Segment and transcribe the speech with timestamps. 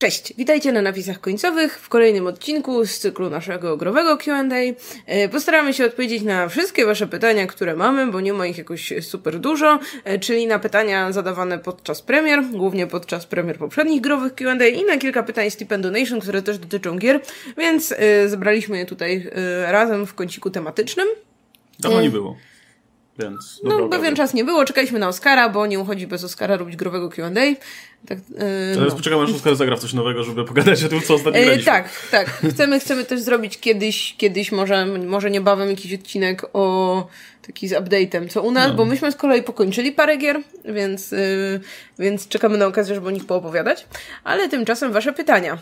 [0.00, 4.44] Cześć, witajcie na napisach końcowych w kolejnym odcinku z cyklu naszego growego QA.
[5.06, 8.92] E, postaramy się odpowiedzieć na wszystkie Wasze pytania, które mamy, bo nie ma ich jakoś
[9.00, 14.66] super dużo, e, czyli na pytania zadawane podczas premier, głównie podczas premier poprzednich growych QA
[14.66, 17.20] i na kilka pytań z Tip Donation, które też dotyczą gier,
[17.58, 19.30] więc e, zebraliśmy je tutaj
[19.66, 21.08] razem w kąciku tematycznym.
[21.78, 22.36] Dawno nie było.
[23.20, 26.76] Więc no, pewien czas nie było, czekaliśmy na Oscara, bo nie uchodzi bez Oscara robić
[26.76, 27.54] growego Q&A.
[28.06, 28.96] Tak, yy, no.
[28.96, 31.88] poczekamy, aż Oskar zagra w coś nowego, żeby pogadać o tym, co ostatnio yy, Tak,
[32.10, 32.30] tak.
[32.50, 37.06] Chcemy, chcemy też zrobić kiedyś, kiedyś może, może niebawem jakiś odcinek o
[37.46, 38.74] taki z update'em, co u nas, no.
[38.74, 41.60] bo myśmy z kolei pokończyli parę gier, więc, yy,
[41.98, 43.86] więc czekamy na okazję, żeby o nich poopowiadać.
[44.24, 45.58] Ale tymczasem wasze pytania.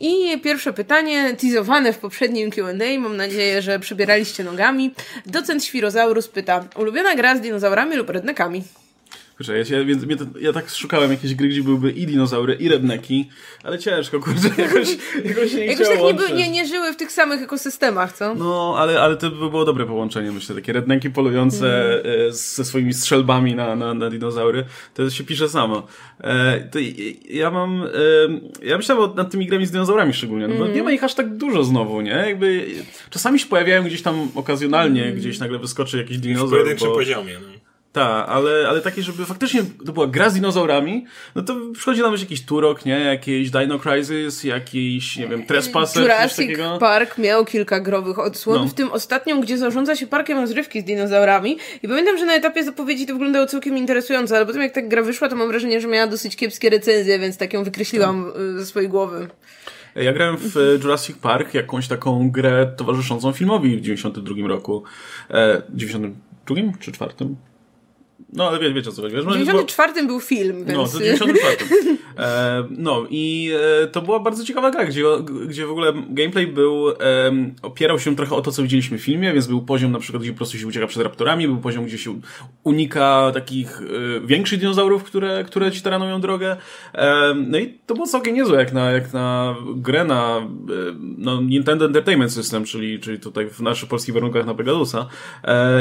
[0.00, 4.94] I pierwsze pytanie, teasowane w poprzednim Q&A, mam nadzieję, że przybieraliście nogami.
[5.26, 8.62] Docent Świrozaurus pyta, ulubiona gra z dinozaurami lub rednekami?
[9.42, 10.04] Kurczę, ja, ja, więc,
[10.40, 13.28] ja tak szukałem jakiejś gry, gdzie byłyby i dinozaury, i redneki,
[13.64, 14.88] ale ciężko, kurczę, jakoś,
[15.24, 18.34] jakoś nie Jakoś tak nie, nie, nie żyły w tych samych ekosystemach, co?
[18.34, 22.32] No, ale, ale to by było dobre połączenie, myślę, takie redneki polujące mm.
[22.32, 25.86] ze swoimi strzelbami na, na, na dinozaury, to się pisze samo.
[26.20, 26.78] E, to
[27.28, 27.88] ja mam, e,
[28.66, 30.68] ja myślałem nad tymi grami z dinozaurami szczególnie, no, mm.
[30.68, 32.10] bo nie ma ich aż tak dużo znowu, nie?
[32.10, 32.66] Jakby
[33.10, 35.16] czasami się pojawiają gdzieś tam okazjonalnie, mm.
[35.16, 36.48] gdzieś nagle wyskoczy jakiś dinozaur.
[36.48, 36.94] W pojedynczym bo...
[36.94, 37.61] poziomie, no.
[37.92, 42.12] Tak, ale, ale takie, żeby faktycznie to była gra z dinozaurami, no to przychodzi nam
[42.16, 43.00] jakiś Turok, nie?
[43.00, 46.78] Jakiś Dino Crisis, jakiś, nie wiem, Trespasser, Jurassic coś takiego.
[46.80, 48.68] Park miał kilka growych odsłon, no.
[48.68, 52.64] w tym ostatnią, gdzie zarządza się parkiem rozrywki z dinozaurami i pamiętam, że na etapie
[52.64, 55.88] zapowiedzi to wyglądało całkiem interesująco, ale potem jak tak gra wyszła, to mam wrażenie, że
[55.88, 58.42] miała dosyć kiepskie recenzje, więc tak ją wykreśliłam tak.
[58.58, 59.28] ze swojej głowy.
[59.94, 64.82] Ja grałem w e, Jurassic Park, jakąś taką grę towarzyszącą filmowi w 92 roku.
[65.30, 67.14] E, 92 czy 4?
[68.32, 69.16] No, ale wie, wiecie o co chodzi.
[69.16, 70.78] W 94 był film, więc...
[70.78, 71.56] No, w 94.
[72.18, 73.52] E, no i
[73.82, 75.04] e, to była bardzo ciekawa gra, gdzie,
[75.46, 76.94] gdzie w ogóle gameplay był, e,
[77.62, 80.32] opierał się trochę o to, co widzieliśmy w filmie, więc był poziom na przykład, gdzie
[80.32, 82.20] po prostu się ucieka przed raptorami, był poziom, gdzie się
[82.64, 86.56] unika takich e, większych dinozaurów, które, które ci taranują drogę.
[86.94, 90.42] E, no i to było całkiem niezłe, jak na, jak na grę na e,
[91.18, 95.08] no, Nintendo Entertainment System, czyli, czyli tutaj w naszych polskich warunkach na Pegasusa.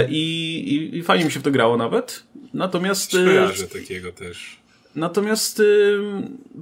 [0.09, 2.23] I, i, I fajnie mi się w to grało nawet.
[2.53, 3.11] Natomiast...
[3.11, 4.61] Kojarzę takiego też.
[4.95, 5.99] Natomiast y,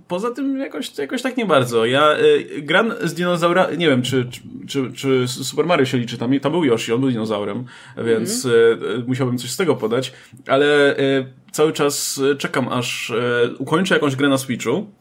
[0.07, 1.85] poza tym jakoś, jakoś tak nie bardzo.
[1.85, 4.29] Ja y, gram z dinozaura, nie wiem, czy,
[4.67, 7.65] czy, czy, Super Mario się liczy, tam, tam był Yoshi, on był dinozaurem,
[8.05, 9.01] więc mm.
[9.01, 10.13] y, musiałbym coś z tego podać,
[10.47, 14.91] ale y, cały czas czekam, aż y, ukończę jakąś grę na Switchu,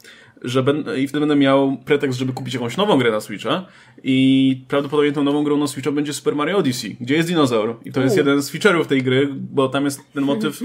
[0.41, 0.63] że
[0.97, 3.65] i wtedy będę miał pretekst, żeby kupić jakąś nową grę na Switcha
[4.03, 7.75] i prawdopodobnie tą nową grą na Switcha będzie Super Mario Odyssey, gdzie jest dinozaur?
[7.85, 8.03] I to U.
[8.03, 10.61] jest jeden z feature'ów tej gry, bo tam jest ten motyw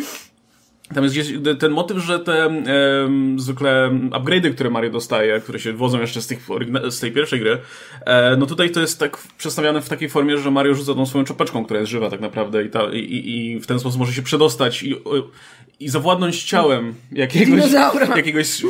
[0.94, 2.60] Tam jest gdzieś ten motyw, że te e,
[3.36, 6.48] zwykle upgrade'y, które Mario dostaje, które się wodzą jeszcze z, tych,
[6.90, 7.58] z tej pierwszej gry,
[8.06, 11.24] e, no tutaj to jest tak przedstawiane w takiej formie, że Mario rzuca tą swoją
[11.24, 14.22] czopeczką, która jest żywa tak naprawdę i, ta, i, i w ten sposób może się
[14.22, 14.96] przedostać i,
[15.80, 17.72] i zawładnąć ciałem jakiegoś,
[18.16, 18.62] jakiegoś,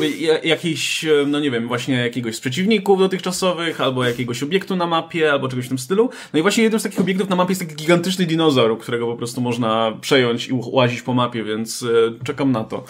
[0.44, 5.48] jakiejś, no nie wiem, właśnie jakiegoś z przeciwników dotychczasowych, albo jakiegoś obiektu na mapie, albo
[5.48, 6.10] czegoś w tym stylu.
[6.32, 9.16] No i właśnie jednym z takich obiektów na mapie jest taki gigantyczny dinozaur, którego po
[9.16, 12.84] prostu można przejąć i łazić po mapie, więc e, czekam na to.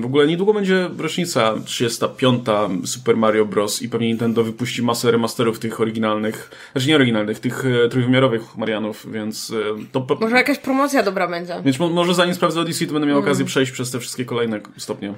[0.00, 2.44] W ogóle niedługo będzie rocznica 35.
[2.84, 3.82] Super Mario Bros.
[3.82, 9.06] i pewnie Nintendo wypuści masę remasterów tych oryginalnych, znaczy nie oryginalnych, tych e, trójwymiarowych Marianów,
[9.12, 9.54] więc e,
[9.92, 10.06] to...
[10.20, 11.54] Może jakaś promocja dobra będzie.
[11.64, 13.46] Więc może zanim sprawdzę Odyssey, to będę miał okazję mm.
[13.46, 15.14] przejść przez te wszystkie kolejne stopnie.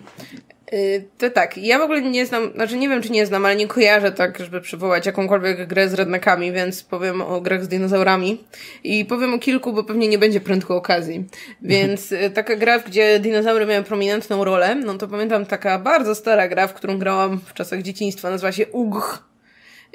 [0.73, 3.57] Y, to tak, ja w ogóle nie znam, znaczy nie wiem czy nie znam, ale
[3.57, 8.45] nie kojarzę tak, żeby przywołać jakąkolwiek grę z rednekami, więc powiem o grach z dinozaurami
[8.85, 11.25] i powiem o kilku, bo pewnie nie będzie prędko okazji.
[11.63, 16.49] Więc y, taka gra, gdzie dinozaury miały prominentną rolę, no to pamiętam taka bardzo stara
[16.49, 19.31] gra, w którą grałam w czasach dzieciństwa, nazywa się UGH.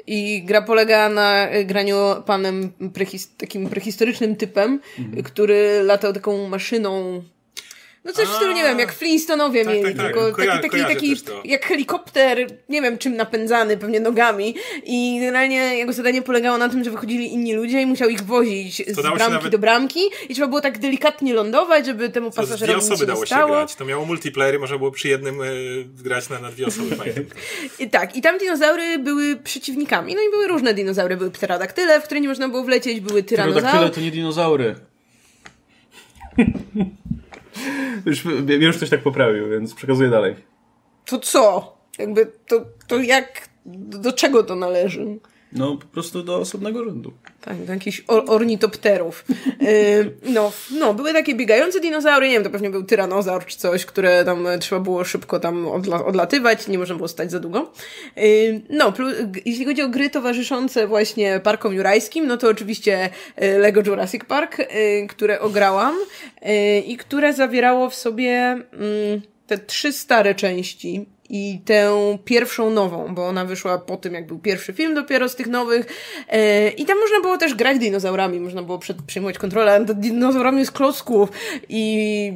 [0.06, 5.22] I gra polega na y, graniu panem prehis takim prehistorycznym typem, mhm.
[5.22, 7.22] który latał taką maszyną
[8.06, 10.06] no coś w stylu, nie wiem, jak Flintstonowie tak, mieli, tak, tak.
[10.06, 14.54] tylko Koja taki, taki, taki jak helikopter, nie wiem czym napędzany, pewnie nogami
[14.84, 18.82] i generalnie jego zadanie polegało na tym, że wychodzili inni ludzie i musiał ich wozić
[18.88, 19.52] z bramki nawet...
[19.52, 23.34] do bramki i trzeba było tak delikatnie lądować, żeby temu pasażerowi dwie osoby dało się
[23.34, 23.74] grać.
[23.74, 26.96] To miało multiplayer i można było przy jednym y, grać na, na dwie osoby.
[27.78, 32.04] I tak, i tam dinozaury były przeciwnikami, no i były różne dinozaury, były pterodaktyle, w
[32.04, 33.62] które nie można było wlecieć, były tyranozaury.
[33.62, 34.74] Pterodaktyle to nie dinozaury.
[38.06, 40.36] Już, już ktoś tak poprawił, więc przekazuję dalej.
[41.04, 41.76] To co?
[41.98, 45.18] Jakby to, to jak, do czego to należy?
[45.52, 47.12] No, po prostu do osobnego rzędu.
[47.40, 49.24] Tak, do jakichś or ornitopterów.
[49.60, 53.84] Yy, no, no, były takie biegające dinozaury, nie wiem, to pewnie był tyranozaur czy coś,
[53.84, 57.72] które tam trzeba było szybko tam odla odlatywać, nie można było stać za długo.
[58.16, 58.92] Yy, no,
[59.46, 63.10] jeśli chodzi o gry towarzyszące właśnie parkom jurajskim, no to oczywiście
[63.40, 64.66] yy, Lego Jurassic Park, yy,
[65.08, 65.94] które ograłam
[66.86, 73.26] i które zawierało w sobie mm, te trzy stare części i tę pierwszą nową, bo
[73.26, 75.86] ona wyszła po tym, jak był pierwszy film dopiero z tych nowych.
[76.28, 80.66] E, I tam można było też grać dinozaurami, można było przed, przejmować kontrolę nad dinozaurami
[80.66, 81.28] z klocków
[81.68, 82.32] i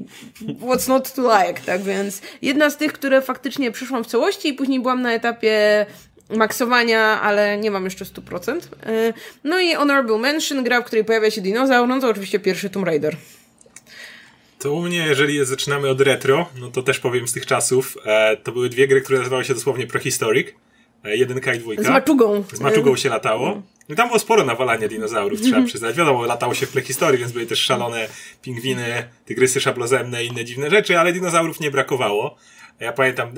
[0.61, 4.53] what's not to like, tak więc jedna z tych, które faktycznie przyszłam w całości i
[4.53, 5.87] później byłam na etapie
[6.37, 8.61] maksowania, ale nie mam jeszcze 100%.
[8.87, 9.13] E,
[9.45, 12.87] no i Honorable Mention, gra, w której pojawia się dinozaur, no to oczywiście pierwszy Tomb
[12.87, 13.17] Raider.
[14.61, 18.37] To u mnie, jeżeli zaczynamy od retro, no to też powiem z tych czasów, e,
[18.37, 20.49] to były dwie gry, które nazywały się dosłownie Prehistoric.
[21.05, 21.83] E, jedynka i dwójka.
[21.83, 22.45] Z maczugą.
[22.53, 23.62] Z maczugą się latało.
[23.89, 25.97] I tam było sporo nawalania dinozaurów, trzeba przyznać.
[25.97, 28.09] Wiadomo, latało się w prehistorii, więc były też szalone
[28.43, 32.37] pingwiny, tygrysy szablozemne i inne dziwne rzeczy, ale dinozaurów nie brakowało.
[32.81, 33.33] Ja pamiętam, e,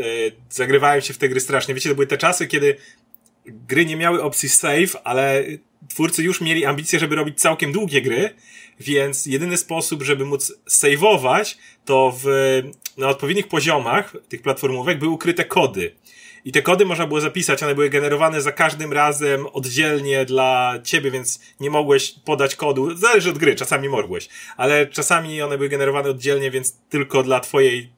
[0.50, 1.74] zagrywałem się w te gry strasznie.
[1.74, 2.76] Wiecie, to były te czasy, kiedy
[3.46, 5.44] gry nie miały opcji save, ale
[5.88, 8.34] twórcy już mieli ambicje, żeby robić całkiem długie gry,
[8.80, 12.26] więc jedyny sposób, żeby móc saveować, to w,
[12.96, 15.94] na odpowiednich poziomach tych platformówek były ukryte kody.
[16.44, 21.10] I te kody można było zapisać, one były generowane za każdym razem oddzielnie dla ciebie,
[21.10, 22.96] więc nie mogłeś podać kodu.
[22.96, 27.92] Zależy od gry, czasami mogłeś, ale czasami one były generowane oddzielnie, więc tylko dla twojej,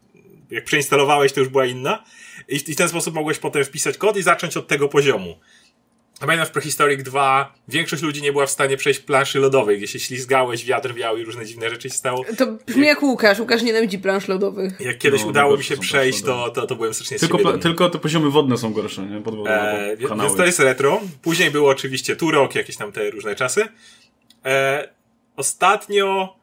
[0.50, 2.04] jak przeinstalowałeś, to już była inna.
[2.48, 5.36] I w ten sposób mogłeś potem wpisać kod i zacząć od tego poziomu.
[6.20, 9.98] Pamiętam w Prehistoric 2 większość ludzi nie była w stanie przejść planszy lodowej, gdzie się
[9.98, 12.24] ślizgałeś, wiatr wiał i różne dziwne rzeczy się stało.
[12.38, 13.38] To brzmi jak Łukasz.
[13.38, 14.80] Łukasz nienawidzi plansz lodowych.
[14.80, 17.58] Jak kiedyś No, udało no, mi się przejść, to, to, to byłem strasznie Tylko, pla-
[17.58, 19.20] tylko te poziomy wodne są gorsze, nie?
[19.20, 21.00] Pod wodą, E, albo więc to jest retro.
[21.22, 23.64] Później było oczywiście Turok, jakieś tam te różne czasy.
[24.44, 24.88] E,
[25.36, 26.36] ostatnio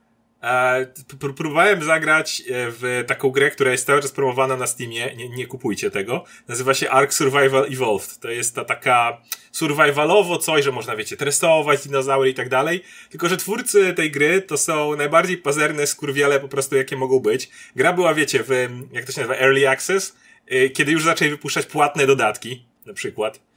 [1.35, 5.15] próbowałem zagrać e, w taką grę, która jest cały czas promowana na Steamie.
[5.15, 6.23] Nie, nie kupujcie tego.
[6.47, 8.19] Nazywa się Ark Survival Evolved.
[8.19, 9.21] To jest ta taka
[9.51, 12.83] survivalowo coś, że można, wiecie, tresować dinozaury i tak dalej.
[13.09, 17.49] Tylko, że twórcy tej gry to są najbardziej pazerne skurwiele po prostu, jakie mogą być.
[17.75, 18.49] Gra była, wiecie, w,
[18.91, 20.15] jak to się nazywa, Early Access,
[20.51, 23.50] y, kiedy już zaczęli wypuszczać płatne dodatki, na przykład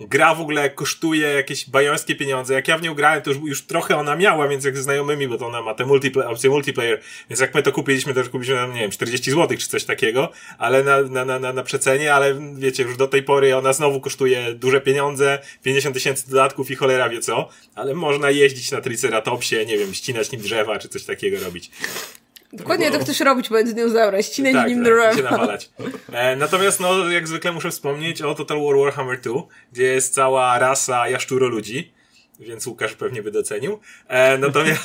[0.00, 2.54] gra w ogóle kosztuje jakieś bajońskie pieniądze.
[2.54, 5.28] Jak ja w nią grałem, to już, już trochę ona miała, więc jak ze znajomymi,
[5.28, 7.00] bo to ona ma te multiplayer, opcję multiplayer,
[7.30, 10.32] więc jak my to kupiliśmy, to już kupiliśmy nie wiem, 40 zł czy coś takiego,
[10.58, 14.00] ale na, na, na, na, na przecenie, ale wiecie, już do tej pory ona znowu
[14.00, 19.66] kosztuje duże pieniądze, 50 tysięcy dodatków i cholera wie co, ale można jeździć na Triceratopsie,
[19.66, 21.70] nie wiem, ścinać nim drzewa czy coś takiego robić.
[22.56, 25.70] Dokładnie to chcesz robić wobec dinozaura, ścinać Tak, nim tak, się nawalać.
[26.12, 29.34] E, natomiast, no, jak zwykle muszę wspomnieć o Total War Warhammer 2,
[29.72, 31.92] gdzie jest cała rasa jaszczuro ludzi,
[32.40, 33.80] więc Łukasz pewnie by docenił.
[34.08, 34.82] E, natomiast,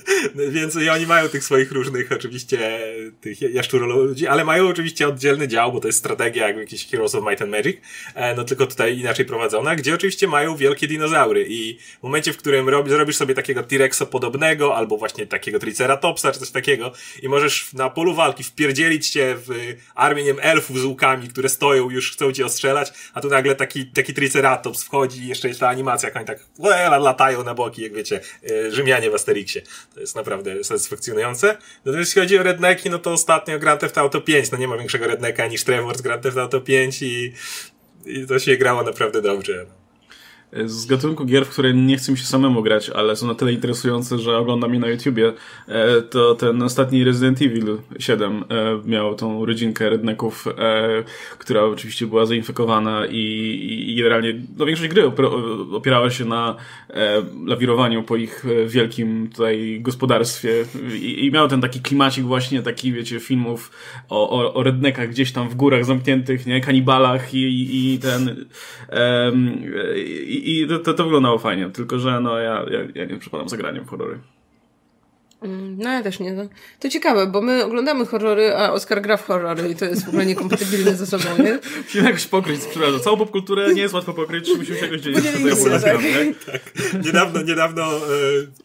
[0.52, 2.80] więc i oni mają tych swoich różnych, oczywiście,
[3.20, 7.14] tych jaszczuro ludzi, ale mają oczywiście oddzielny dział, bo to jest strategia, jak jakiś Heroes
[7.14, 7.76] of Might and Magic,
[8.14, 12.36] e, no tylko tutaj inaczej prowadzona, gdzie oczywiście mają wielkie dinozaury i w momencie, w
[12.36, 17.28] którym rob, zrobisz sobie takiego T-Rexa podobnego, albo właśnie takiego Triceratopsa, czy coś takiego i
[17.28, 22.32] możesz na polu walki wpierdzielić się w armię, elfów z łukami, które stoją, już chcą
[22.32, 26.16] cię ostrzelać, a tu nagle taki, taki Triceratops wchodzi i jeszcze jest ta animacja, jak
[26.16, 26.38] oni tak
[26.98, 29.62] latają na boki, jak wiecie, e, Rzymianie w Asterixie.
[29.94, 31.58] To jest naprawdę satysfakcjonujące.
[31.84, 34.78] Natomiast jeśli chodzi o redneki, no to ostatnio Grand Theft Auto 5, no nie ma
[34.78, 37.32] większego redneka niż Trevor z Grand Theft Auto 5 i,
[38.06, 39.66] i to się grało naprawdę dobrze.
[40.66, 43.52] Z gatunku gier, w które nie chcę mi się samemu grać, ale są na tyle
[43.52, 45.32] interesujące, że oglądam je na YouTubie,
[45.68, 48.44] e, to ten ostatni Resident Evil 7 e,
[48.84, 50.48] miał tą rodzinkę redneków,
[51.38, 55.12] która oczywiście była zainfekowana i, generalnie no, większość gry
[55.72, 56.56] opierała się na
[57.46, 63.20] lawirowaniu po ich wielkim tutaj gospodarstwie i, i miał ten taki klimacik właśnie, taki wiecie,
[63.20, 63.70] filmów
[64.08, 68.46] o, o, o rednekach gdzieś tam w górach zamkniętych, nie, kanibalach i, i, ten
[68.88, 69.62] em,
[69.96, 73.48] i, i to, to, to wyglądało fajnie, tylko że no ja, ja, ja nie przepadam
[73.48, 74.18] za graniem w horrory.
[75.42, 76.32] Mm, No ja też nie.
[76.32, 76.42] No.
[76.80, 80.08] To ciekawe, bo my oglądamy horrory, a Oskar gra w horrory i to jest w
[80.08, 81.58] ogóle niekompatybilne ze sobą, nie?
[81.84, 85.24] Musimy jakoś pokryć, przepraszam, całą popkulturę nie jest łatwo pokryć, musimy się jakoś dzielić.
[85.24, 85.32] Się,
[85.80, 86.02] tak.
[86.02, 87.00] nie?
[87.04, 87.98] Niedawno, niedawno e,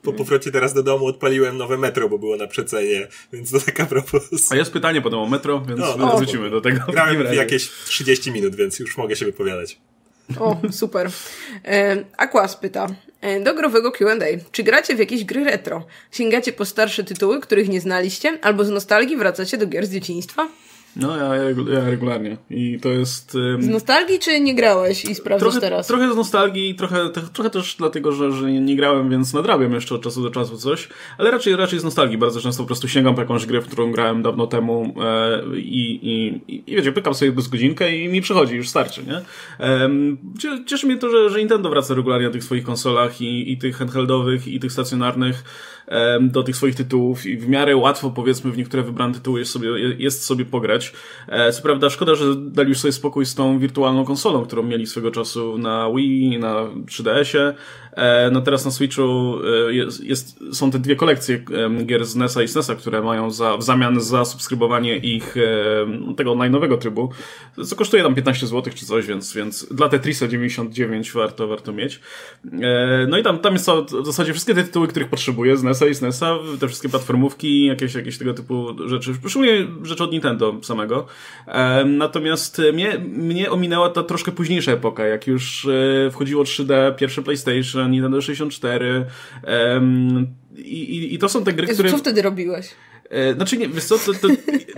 [0.03, 3.85] po powrocie teraz do domu odpaliłem nowe metro, bo było na przecenie, więc to taka
[3.85, 4.51] propos.
[4.51, 6.17] A jest pytanie potem o metro, więc No, no.
[6.17, 6.79] wrócimy do tego.
[6.91, 9.77] Grałem w jakieś 30 minut, więc już mogę się wypowiadać.
[10.39, 11.09] O, super.
[11.65, 12.87] E, Aquas pyta.
[13.21, 14.15] e, Do growego Q&A.
[14.51, 15.85] Czy gracie w jakieś gry retro?
[16.11, 18.39] Sięgacie po starsze tytuły, których nie znaliście?
[18.41, 20.47] Albo z nostalgii wracacie do gier z dzieciństwa?
[21.01, 22.37] No, ja, ja regularnie.
[22.49, 23.35] I to jest...
[23.35, 25.87] Um, z nostalgii, czy nie grałeś i sprawdzasz trochę, teraz?
[25.87, 29.95] Trochę z nostalgii, trochę, trochę też dlatego, że, że nie, nie, grałem, więc nadrabiam jeszcze
[29.95, 32.17] od czasu do czasu coś, ale raczej, raczej z nostalgii.
[32.17, 35.99] Bardzo często po prostu sięgam po jakąś grę, w którą grałem dawno temu e, i,
[36.01, 39.21] i, i wiecie, pykam sobie bez godzinkę i mi przychodzi, już starczy, nie?
[39.59, 39.89] E,
[40.65, 43.77] cieszy mnie to, że, że Nintendo wraca regularnie na tych swoich konsolach i, i tych
[43.77, 45.43] handheldowych, i tych stacjonarnych
[46.21, 49.69] do tych swoich tytułów i w miarę łatwo, powiedzmy, w niektóre wybrane tytuły jest sobie,
[49.97, 50.93] jest sobie pograć.
[51.27, 54.87] E, co prawda, szkoda, że dali już sobie spokój z tą wirtualną konsolą, którą mieli
[54.87, 56.53] swego czasu na Wii, na
[56.85, 57.53] 3DS-ie.
[57.97, 59.35] E, no teraz na Switchu
[59.67, 61.39] e, jest, jest, są te dwie kolekcje
[61.85, 65.35] gier z NES-a i SNES-a, które mają za, w zamian za subskrybowanie ich
[66.17, 67.09] tego najnowego trybu,
[67.65, 71.99] co kosztuje tam 15 zł czy coś, więc, więc dla Tetrisa 99 warto, warto mieć.
[73.07, 73.69] No i tam, tam jest
[74.01, 77.93] w zasadzie wszystkie te tytuły, których potrzebuję z NES-a i SNES-a, te wszystkie platformówki, jakieś,
[77.93, 81.05] jakieś tego typu rzeczy, szczególnie rzeczy od Nintendo samego.
[81.85, 87.86] Natomiast mnie, mnie ominęła ta troszkę późniejsza epoka, jak już e, wchodziło 3D, pierwsze PlayStation,
[87.87, 89.05] Nintendo 64
[90.57, 91.91] i, i, i to są te gry, które...
[91.91, 92.75] Co wtedy robiłeś?
[93.09, 94.27] E, znaczy nie, wiesz co, to, to,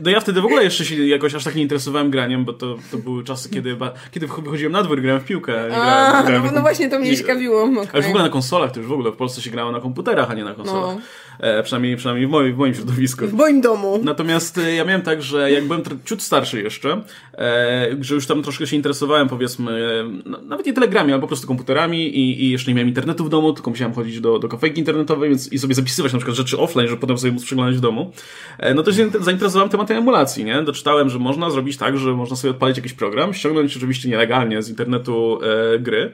[0.03, 2.77] no ja wtedy w ogóle jeszcze się jakoś aż tak nie interesowałem graniem, bo to,
[2.91, 3.77] to były czasy, kiedy,
[4.11, 5.53] kiedy wychodziłem na dwór, grałem w piłkę.
[5.53, 7.63] Grałem, a, grałem no, no właśnie to mnie ciekawiło.
[7.63, 7.87] Okay.
[7.93, 10.31] Ale w ogóle na konsolach to już w ogóle w Polsce się grało na komputerach,
[10.31, 10.95] a nie na konsolach.
[10.95, 11.01] No.
[11.39, 13.27] E, przynajmniej, przynajmniej w moim, w moim środowisku.
[13.27, 13.99] W moim domu.
[14.03, 17.01] Natomiast e, ja miałem tak, że jak byłem ciut starszy jeszcze,
[17.37, 21.47] e, że już tam troszkę się interesowałem, powiedzmy, no, nawet nie telegrami, ale po prostu
[21.47, 24.79] komputerami i, i jeszcze nie miałem internetu w domu, tylko musiałem chodzić do, do kafejki
[24.79, 27.81] internetowej więc, i sobie zapisywać na przykład rzeczy offline, żeby potem sobie móc przeglądać w
[27.81, 28.11] domu.
[28.57, 30.61] E, no to się zainteresowałem tematem emulacji, nie?
[30.61, 34.69] Doczytałem, że można zrobić tak, że można sobie odpalić jakiś program, ściągnąć oczywiście nielegalnie z
[34.69, 35.39] internetu
[35.75, 36.13] e, gry,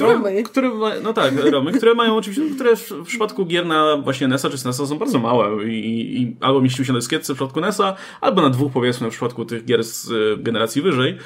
[0.00, 0.42] Romy.
[0.42, 0.70] Które,
[1.02, 4.58] no tak, Romy, które mają oczywiście, które w, w przypadku gier na właśnie NES-a czy
[4.58, 8.42] SNES-a są bardzo małe i, i albo mieściły się na dyskietce w przypadku NES-a, albo
[8.42, 11.18] na dwóch powiedzmy w przypadku tych gier z y, generacji wyżej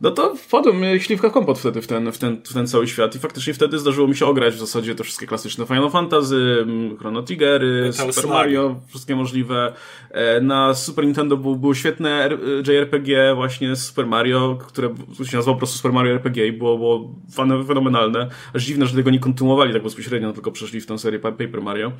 [0.00, 3.18] no to wpadłem śliwka kompot wtedy w ten, w, ten, w ten cały świat i
[3.18, 6.66] faktycznie wtedy zdarzyło mi się ograć w zasadzie te wszystkie klasyczne Final Fantasy,
[6.98, 9.72] Chrono Triggery, Super Mario, wszystkie możliwe.
[10.10, 12.28] E, na Super Nintendo był, było świetne
[12.68, 17.14] JRPG właśnie Super Mario, które się nazywało po prostu Super Mario RPG i było, było
[17.66, 18.28] fenomenalne.
[18.54, 21.92] Aż dziwne, że tego nie kontynuowali tak bezpośrednio, tylko przeszli w tę serię Paper Mario.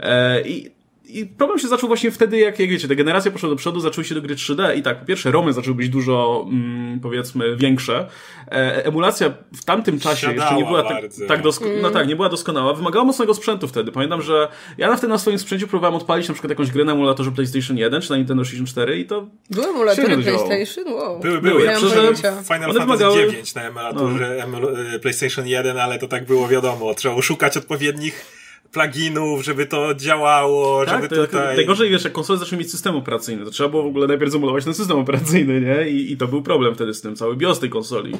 [0.00, 0.70] E, I
[1.08, 4.04] i problem się zaczął właśnie wtedy, jak, jak wiecie, te generacje poszły do przodu, zaczęły
[4.04, 8.06] się do gry 3D i tak, po pierwsze, romy zaczęły być dużo, mm, powiedzmy, większe.
[8.48, 11.82] E, emulacja w tamtym czasie Siadała jeszcze nie była tak, tak dosko- mm.
[11.82, 12.74] no tak, nie była doskonała.
[12.74, 13.92] Wymagała mocnego sprzętu wtedy.
[13.92, 14.48] Pamiętam, że
[14.78, 17.78] ja na wtedy na swoim sprzęcie próbowałem odpalić na przykład jakąś grę na emulatorze PlayStation
[17.78, 20.94] 1 czy na Nintendo 64 i to Były emulatory PlayStation?
[20.94, 21.20] Wow.
[21.20, 21.64] Były, były.
[21.64, 23.16] Ja Final Fantasy wymagały...
[23.16, 24.58] 9 na emulatorze no.
[25.02, 26.94] PlayStation 1, ale to tak było wiadomo.
[26.94, 28.45] Trzeba szukać odpowiednich
[28.76, 31.56] pluginów, żeby to działało, tak, żeby to, tutaj...
[31.56, 34.64] Najgorzej, wiesz, jak konsole zaczęły mieć system operacyjny, to trzeba było w ogóle najpierw zemulować
[34.64, 35.88] ten system operacyjny, nie?
[35.88, 38.12] I, i to był problem wtedy z tym, cały BIOS tej konsoli.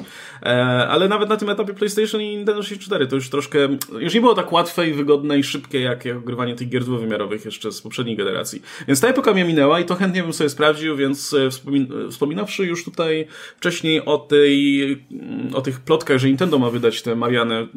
[0.43, 0.47] E,
[0.87, 3.59] ale nawet na tym etapie PlayStation i Nintendo 64 to już troszkę,
[3.99, 7.45] już nie było tak łatwe i wygodne i szybkie, jak, jak ogrywanie tych gier dwuwymiarowych
[7.45, 8.61] jeszcze z poprzedniej generacji.
[8.87, 12.65] Więc ta epoka mnie minęła i to chętnie bym sobie sprawdził, więc e, wspomin wspominawszy
[12.65, 15.05] już tutaj wcześniej o tej,
[15.53, 17.67] o tych plotkach, że Nintendo ma wydać te Mariany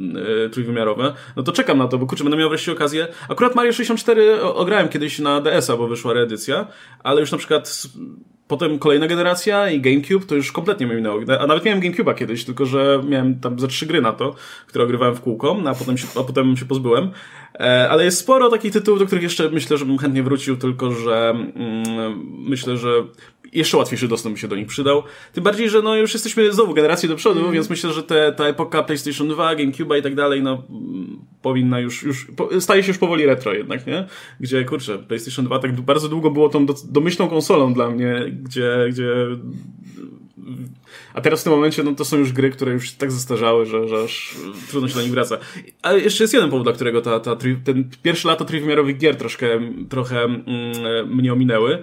[0.47, 3.09] e, trójwymiarowe, no to czekam na to, bo kurczę, będę miał wreszcie wreszcie okazję.
[3.29, 6.67] Akurat Mario 64 ograłem kiedyś na DS-a, bo wyszła reedycja,
[7.03, 7.83] ale już na przykład
[8.49, 11.21] potem kolejna generacja i GameCube to już kompletnie mnie minęło.
[11.41, 14.35] A nawet miałem GameCube'a kiedyś, tylko że miałem tam ze trzy gry na to,
[14.67, 17.11] które ogrywałem w kółko, no a potem się, a potem się pozbyłem.
[17.55, 20.93] E, ale jest sporo takich tytułów, do których jeszcze myślę, że bym chętnie wrócił, tylko
[20.93, 22.91] że mm, myślę, że
[23.53, 25.03] jeszcze łatwiejszy dostęp by się do nich przydał.
[25.33, 27.53] Tym bardziej, że no już jesteśmy znowu generację do przodu, mm.
[27.53, 30.63] więc myślę, że te, ta epoka PlayStation 2, GameCube i tak dalej, no
[31.43, 32.27] powinna już, już
[32.61, 34.07] staje się już powoli retro jednak, nie?
[34.41, 38.87] Gdzie, kurczę, PlayStation 2 tak bardzo długo było tą do, domyślną konsolą dla mnie, gdzie,
[38.91, 39.27] gdzie
[41.15, 43.89] a teraz w tym momencie, no to są już gry, które już tak zestarzały, że,
[43.89, 44.37] że aż
[44.71, 45.39] trudno się do nich wraca.
[45.83, 49.61] Ale jeszcze jest jeden powód, dla którego ta, ta, ten pierwsze lato trójwymiarowych gier troszkę,
[49.89, 50.47] trochę mm,
[51.17, 51.83] mnie ominęły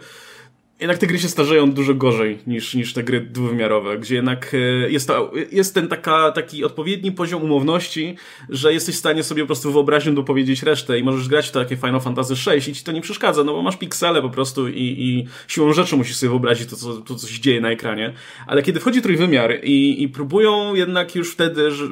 [0.80, 4.58] jednak te gry się starzeją dużo gorzej niż, niż te gry dwuwymiarowe, gdzie jednak e,
[4.92, 8.16] jest, to, jest ten taka, taki odpowiedni poziom umowności,
[8.50, 11.78] że jesteś w stanie sobie po prostu wyobraźnią dopowiedzieć resztę i możesz grać w takie
[11.78, 14.74] Final Fantasy VI i ci to nie przeszkadza, no bo masz piksele po prostu i,
[14.82, 18.14] i siłą rzeczy musisz sobie wyobrazić to co, to, co się dzieje na ekranie.
[18.48, 21.88] Ale kiedy wchodzi trójwymiar i, i próbują jednak już wtedy że,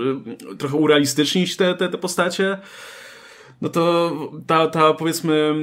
[0.58, 2.58] trochę urealistycznić te, te, te postacie,
[3.62, 4.12] no to
[4.48, 5.56] ta, ta powiedzmy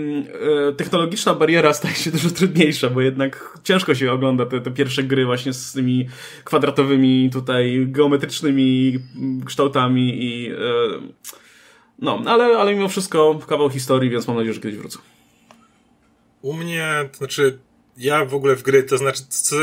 [0.68, 5.02] e, technologiczna bariera staje się dużo trudniejsza, bo jednak ciężko się ogląda te, te pierwsze
[5.02, 6.08] gry właśnie z tymi
[6.44, 8.98] kwadratowymi tutaj geometrycznymi
[9.44, 10.54] kształtami i e,
[11.98, 14.98] no, ale, ale mimo wszystko kawał historii, więc mam nadzieję, że kiedyś wrócę.
[16.42, 17.58] U mnie, to znaczy
[17.96, 19.56] ja w ogóle w gry, to znaczy, co,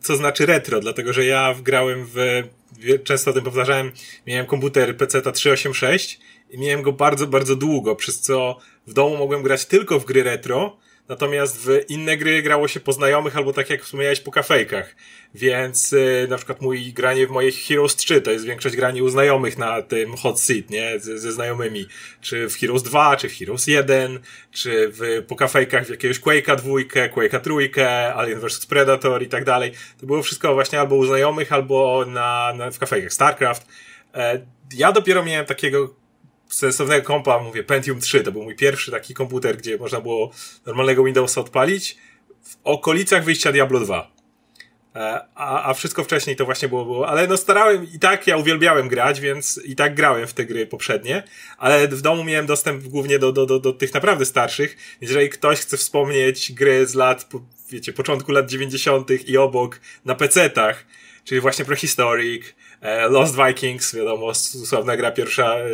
[0.00, 2.42] co znaczy retro, dlatego że ja wgrałem w,
[3.04, 3.92] często o tym powtarzałem,
[4.26, 9.42] miałem komputer PC 386 i miałem go bardzo, bardzo długo, przez co w domu mogłem
[9.42, 10.76] grać tylko w gry retro,
[11.08, 14.94] natomiast w inne gry grało się po znajomych albo tak jak wspomniałeś po kafejkach.
[15.34, 19.08] Więc y, na przykład mój granie w moich Heroes 3 to jest większość granie u
[19.08, 21.00] znajomych na tym hot seat, nie?
[21.00, 21.86] Z, ze znajomymi.
[22.20, 24.18] Czy w Heroes 2, czy w Heroes 1,
[24.52, 29.44] czy w, po kafejkach w jakiegoś Quake'a dwójkę, Quake'a trójkę, Alien vs Predator i tak
[29.44, 29.72] dalej.
[30.00, 33.66] To było wszystko właśnie albo u znajomych, albo na, na w kafejkach StarCraft.
[34.14, 35.94] E, ja dopiero miałem takiego
[36.48, 40.30] sensownego kompa, mówię Pentium 3, to był mój pierwszy taki komputer, gdzie można było
[40.66, 41.96] normalnego Windowsa odpalić
[42.42, 44.16] w okolicach wyjścia Diablo 2.
[44.96, 48.36] E, a, a wszystko wcześniej to właśnie było, było, ale no starałem i tak ja
[48.36, 51.22] uwielbiałem grać, więc i tak grałem w te gry poprzednie,
[51.58, 55.28] ale w domu miałem dostęp głównie do, do, do, do tych naprawdę starszych, więc jeżeli
[55.28, 57.28] ktoś chce wspomnieć gry z lat,
[57.70, 59.10] wiecie, początku lat 90.
[59.28, 60.74] i obok na PC-tach,
[61.24, 62.54] czyli właśnie Prehistoric,
[63.10, 65.68] Lost Vikings, wiadomo, sławna gra pierwsza, e,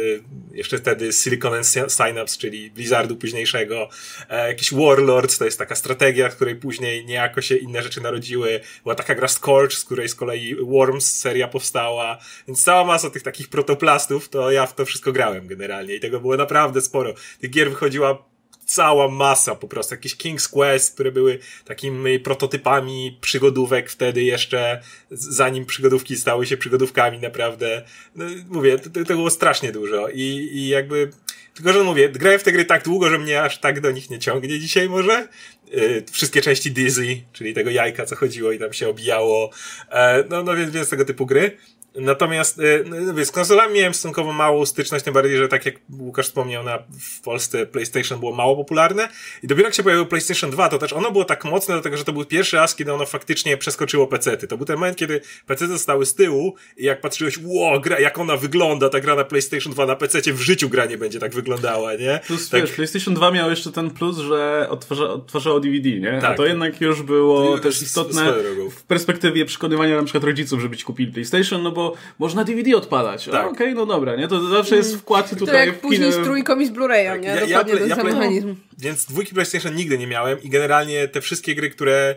[0.52, 3.88] jeszcze wtedy Silicon Synapse, czyli Blizzardu późniejszego,
[4.28, 8.60] e, jakiś Warlords, to jest taka strategia, w której później niejako się inne rzeczy narodziły,
[8.82, 12.18] była taka gra Scorch, z której z kolei Worms seria powstała,
[12.48, 16.20] więc cała masa tych takich protoplastów, to ja w to wszystko grałem generalnie i tego
[16.20, 17.14] było naprawdę sporo.
[17.40, 18.31] Tych gier wychodziła
[18.66, 25.66] cała masa po prostu, jakieś King's Quest, które były takimi prototypami przygodówek wtedy jeszcze, zanim
[25.66, 27.82] przygodówki stały się przygodówkami naprawdę.
[28.16, 31.10] No, mówię, to, to było strasznie dużo i, i jakby,
[31.54, 34.10] tylko że mówię, grałem w te gry tak długo, że mnie aż tak do nich
[34.10, 35.28] nie ciągnie dzisiaj może.
[35.72, 39.50] Yy, wszystkie części Dizzy, czyli tego jajka, co chodziło i tam się obijało.
[39.90, 39.96] Yy,
[40.30, 41.56] no, no więc, więc tego typu gry.
[41.94, 46.26] Natomiast y, no, z konsolami miałem stosunkowo małą styczność, tym bardziej, że tak jak Łukasz
[46.26, 49.08] wspomniał, na, w Polsce PlayStation było mało popularne
[49.42, 52.04] i dopiero jak się pojawiło PlayStation 2, to też ono było tak mocne, dlatego że
[52.04, 54.46] to był pierwszy raz, kiedy ono faktycznie przeskoczyło PC-ty.
[54.46, 58.18] To był ten moment, kiedy PC zostały z tyłu i jak patrzyłeś, ło, gra, jak
[58.18, 61.34] ona wygląda, ta gra na PlayStation 2 na PC-cie, w życiu gra nie będzie tak
[61.34, 62.20] wyglądała, nie?
[62.26, 62.60] Plus tak.
[62.60, 66.18] wiesz, PlayStation 2 miał jeszcze ten plus, że odtwarza, odtwarzało DVD, nie?
[66.20, 66.30] Tak.
[66.30, 68.34] A to jednak już było to też istotne
[68.70, 71.81] w perspektywie przekonywania na przykład rodziców, żeby ci kupili PlayStation, no bo
[72.18, 73.24] można DVD odpalać.
[73.24, 73.46] Tak.
[73.46, 74.28] Okej, okay, no dobra, nie?
[74.28, 75.54] To zawsze jest wkład tutaj.
[75.54, 77.28] To jak później z trójką i z Blu-rayem, nie?
[77.28, 78.54] Ja, Dokładnie ja, ten ja, sam mechanizm.
[78.78, 82.14] Więc dwójki PlayStation nigdy nie miałem i generalnie te wszystkie gry, które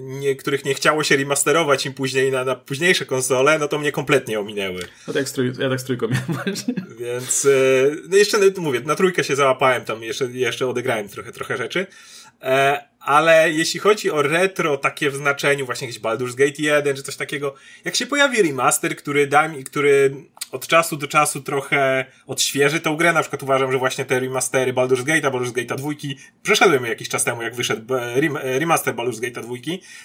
[0.00, 3.92] nie, których nie chciało się remasterować im później na, na późniejsze konsole, no to mnie
[3.92, 4.80] kompletnie ominęły.
[5.08, 6.74] No tak, strój, ja tak z trójką miałem właśnie.
[6.98, 7.48] Więc, e,
[8.08, 11.86] no jeszcze, no, mówię, na trójkę się załapałem, tam jeszcze, jeszcze odegrałem trochę, trochę rzeczy.
[12.42, 17.02] E, ale jeśli chodzi o retro takie w znaczeniu, właśnie jakiś Baldur's Gate 1 czy
[17.02, 20.14] coś takiego, jak się pojawi remaster, który da mi, który
[20.52, 24.72] od czasu do czasu trochę odświeży tą grę, na przykład uważam, że właśnie te remastery
[24.72, 25.90] Baldur's Gate'a, Baldur's Gate'a 2,
[26.42, 27.94] przeszedłem jakiś czas temu, jak wyszedł
[28.42, 29.54] remaster Baldur's Gate'a 2,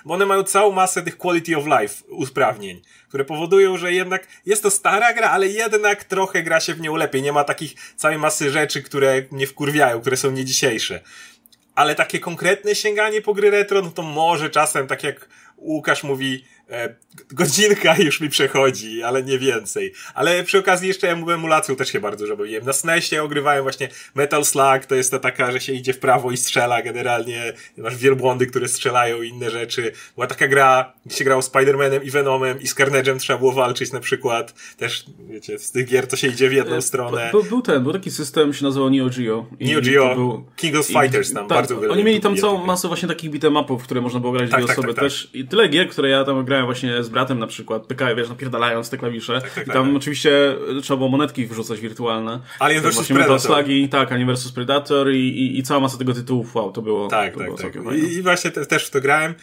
[0.05, 4.63] bo one mają całą masę tych quality of life usprawnień, które powodują, że jednak jest
[4.63, 7.21] to stara gra, ale jednak trochę gra się w nią lepiej.
[7.21, 11.01] Nie ma takich całej masy rzeczy, które mnie wkurwiają, które są nie dzisiejsze
[11.75, 16.45] ale takie konkretne sięganie po gry retro, no to może czasem, tak jak Łukasz mówi,
[17.31, 19.93] godzinka już mi przechodzi, ale nie więcej.
[20.13, 22.65] Ale przy okazji jeszcze emulacją też się bardzo dużo bawiłem.
[22.65, 26.31] Na SNESie ogrywałem właśnie Metal Slug, to jest to taka, że się idzie w prawo
[26.31, 27.53] i strzela generalnie.
[27.77, 29.91] Masz wielbłądy, które strzelają i inne rzeczy.
[30.15, 33.91] Była taka gra, gdzie się grało Spider-Manem i Venomem i z Carnage'em trzeba było walczyć
[33.91, 34.53] na przykład.
[34.77, 37.29] Też, wiecie, z tych gier to się idzie w jedną e, stronę.
[37.31, 39.45] Był, był ten, był taki system, się nazywał Neo Geo.
[39.59, 41.89] Neo Geo, był, King of Fighters tam, tak, bardzo.
[41.89, 44.67] Oni mieli tam całą masę właśnie takich beat'em upów, które można było grać tak, dwie
[44.67, 45.29] tak, osoby tak, tak, też.
[45.33, 48.29] I tyle gier, które ja tam grałem grałem właśnie z bratem na przykład, PK, wiesz,
[48.29, 49.41] napierdalając te klawisze.
[49.41, 49.95] Tak, tak, I tam tak.
[49.95, 52.39] oczywiście trzeba było monetki wrzucać wirtualne.
[52.59, 53.41] Alien vs Predator.
[53.41, 57.07] Slagi, tak, Alien vs Predator i, i, i, cała masa tego tytułów, wow, to było
[57.07, 57.75] Tak, to tak, było tak.
[57.97, 59.33] I, I, właśnie te, też w to grałem.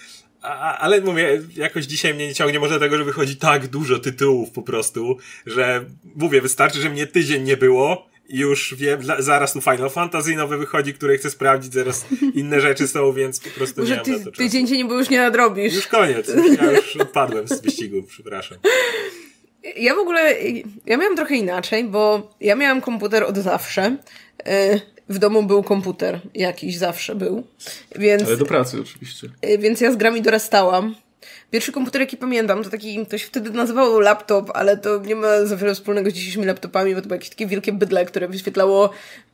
[0.43, 4.51] A, ale mówię, jakoś dzisiaj mnie nie ciągnie może tego, że wychodzi tak dużo tytułów
[4.51, 5.85] po prostu, że
[6.17, 10.95] mówię, wystarczy, że mnie tydzień nie było już wiem, zaraz tu Final Fantasy nowe wychodzi,
[10.95, 14.25] które chcę sprawdzić, zaraz inne rzeczy są, więc po prostu Może nie ty, mam na
[14.25, 14.43] to czasu.
[14.43, 15.75] tydzień cię nie, bo już nie nadrobisz.
[15.75, 18.59] Już koniec, ja już odpadłem z wyścigu, przepraszam.
[19.77, 20.35] Ja w ogóle,
[20.87, 23.97] ja miałam trochę inaczej, bo ja miałam komputer od zawsze.
[24.49, 27.47] Y, w domu był komputer jakiś, zawsze był.
[27.99, 29.29] Więc, Ale do pracy oczywiście.
[29.49, 30.95] Y, więc ja z grami dorastałam.
[31.51, 35.45] Pierwszy komputer, jaki pamiętam, to taki, to się wtedy nazywało laptop, ale to nie ma
[35.45, 38.91] za wiele wspólnego z dzisiejszymi laptopami, bo to było jakieś takie wielkie bydle, które wyświetlało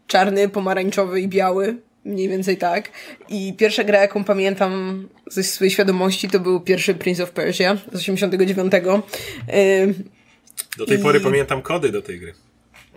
[0.07, 1.77] czarny, pomarańczowy i biały.
[2.05, 2.91] Mniej więcej tak.
[3.29, 7.97] I pierwsza gra, jaką pamiętam ze swojej świadomości, to był pierwszy Prince of Persia z
[7.97, 8.73] 89.
[10.79, 11.03] Do tej I...
[11.03, 12.35] pory pamiętam kody do tej gry.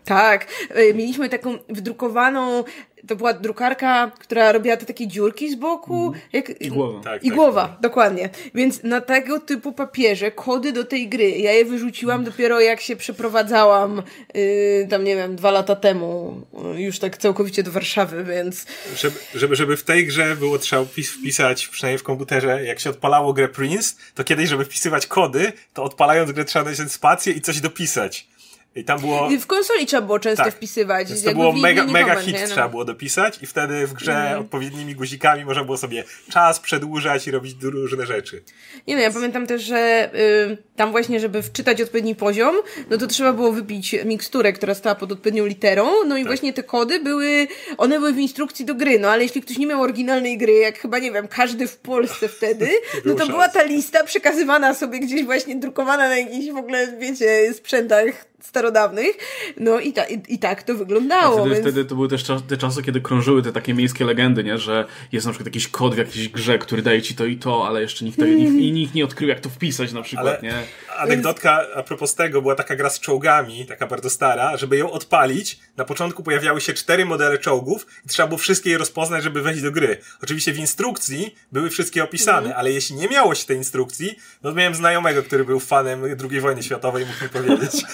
[0.10, 2.64] Tak, y, mieliśmy taką wydrukowaną,
[3.08, 6.14] to była drukarka, która robiła te takie dziurki z boku.
[6.34, 7.02] Jak, I głowa.
[7.04, 7.36] Tak, I tak.
[7.36, 8.30] głowa, dokładnie.
[8.56, 12.96] Więc na tego typu papierze kody do tej gry, ja je wyrzuciłam dopiero jak się
[12.96, 14.02] przeprowadzałam
[14.34, 16.42] yy, tam, nie wiem, dwa lata temu,
[16.74, 20.86] yy, już tak całkowicie do Warszawy, więc Żeby, żeby, żeby w tej grze było trzeba
[20.86, 25.54] wpis, wpisać, przynajmniej w komputerze, jak się odpalało grę Prince, to kiedyś, żeby wpisywać kody,
[25.74, 28.29] to odpalając grę trzeba nacisnąć spację i coś dopisać.
[28.76, 29.30] I tam było...
[29.40, 30.54] w konsoli trzeba było często Tak.
[30.54, 31.10] wpisywać.
[31.10, 32.42] Więc to było mega, mega moment, hit nie?
[32.42, 32.48] No.
[32.48, 37.32] trzeba było dopisać i wtedy w grze odpowiednimi guzikami można było sobie czas przedłużać i
[37.32, 38.44] robić różne rzeczy.
[38.88, 40.10] Nie no, ja pamiętam też, że
[40.52, 42.56] y, tam właśnie, żeby wczytać odpowiedni poziom,
[42.90, 46.20] no to trzeba było wypić miksturę, która stała pod odpowiednią literą, no Tak.
[46.24, 49.58] i właśnie te kody były, one były w instrukcji do gry, no ale jeśli ktoś
[49.58, 52.70] nie miał oryginalnej gry, jak chyba, nie wiem, każdy w Polsce wtedy,
[53.06, 53.30] no to szans.
[53.32, 59.18] była ta lista przekazywana sobie gdzieś właśnie, drukowana na jakichś w ogóle, wiecie, sprzętach starodawnych,
[59.58, 61.62] no i, ta, i, i tak to wyglądało, Wtedy, więc...
[61.62, 64.58] wtedy to były też czas, te czasy, kiedy krążyły te takie miejskie legendy, nie?
[64.58, 67.68] że jest na przykład jakiś kod w jakiejś grze, który daje ci to i to,
[67.68, 70.54] ale jeszcze nikt, nikt, i nikt nie odkrył, jak to wpisać na przykład, Ale- nie?
[70.98, 75.60] Anegdotka a propos tego, była taka gra z czołgami, taka bardzo stara, żeby ją odpalić,
[75.78, 79.62] na początku pojawiały się cztery modele czołgów i trzeba było wszystkie je rozpoznać, żeby wejść
[79.62, 79.98] do gry.
[80.24, 82.56] Oczywiście w instrukcji były wszystkie opisane, Mhm.
[82.60, 86.40] ale jeśli nie miało się tej instrukcji, no to miałem znajomego, który był fanem II
[86.42, 87.82] wojny światowej i mógł mi powiedzieć.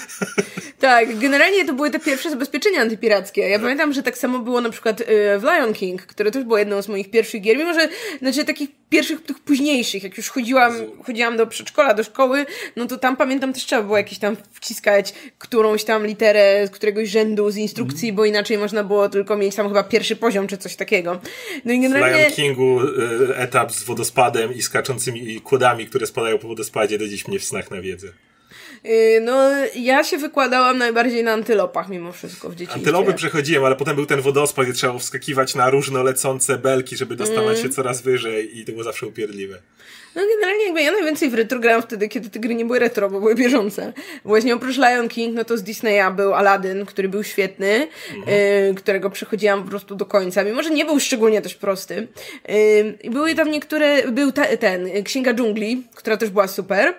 [0.79, 3.41] Tak, generalnie to były te pierwsze zabezpieczenia antypirackie.
[3.41, 5.05] Ja pamiętam, że tak samo było na przykład y,
[5.39, 8.69] w Lion King, które też było jedną z moich pierwszych gier, mimo że, znaczy takich
[8.89, 13.53] pierwszych, tych późniejszych, jak już chodziłam, chodziłam do przedszkola, do szkoły, no to tam pamiętam
[13.53, 18.25] też trzeba było jakieś tam wciskać którąś tam literę z któregoś rzędu z instrukcji, bo
[18.25, 21.21] inaczej można było tylko mieć tam chyba pierwszy poziom, czy coś takiego.
[21.65, 22.17] No i W generalnie...
[22.17, 27.27] Lion Kingu y, etap z wodospadem i skaczącymi kłodami, które spadają po wodospadzie, do dziś
[27.27, 28.07] mnie w snach nawiedzę.
[28.85, 32.79] Y, No, ja się wykładałam najbardziej na antylopach mimo wszystko w dzieciństwie.
[32.79, 37.15] Antylopy przechodziłem, ale potem był ten wodospad, gdzie trzeba wskakiwać na różno lecące belki, żeby
[37.15, 37.61] dostawać Mm.
[37.63, 39.61] się coraz wyżej i to było zawsze upierdliwe.
[40.15, 43.09] No generalnie jakby ja najwięcej w retro grałam wtedy, kiedy te gry nie były retro,
[43.09, 43.93] bo były bieżące.
[44.25, 47.87] Właśnie oprócz Lion King, no to z Disneya był Aladdin, który był świetny,
[48.71, 52.07] y, którego przechodziłam po prostu do końca, mimo że nie był szczególnie też prosty.
[52.49, 56.93] Y, były tam niektóre, był ta, ten, y, Księga Dżungli, która też była super.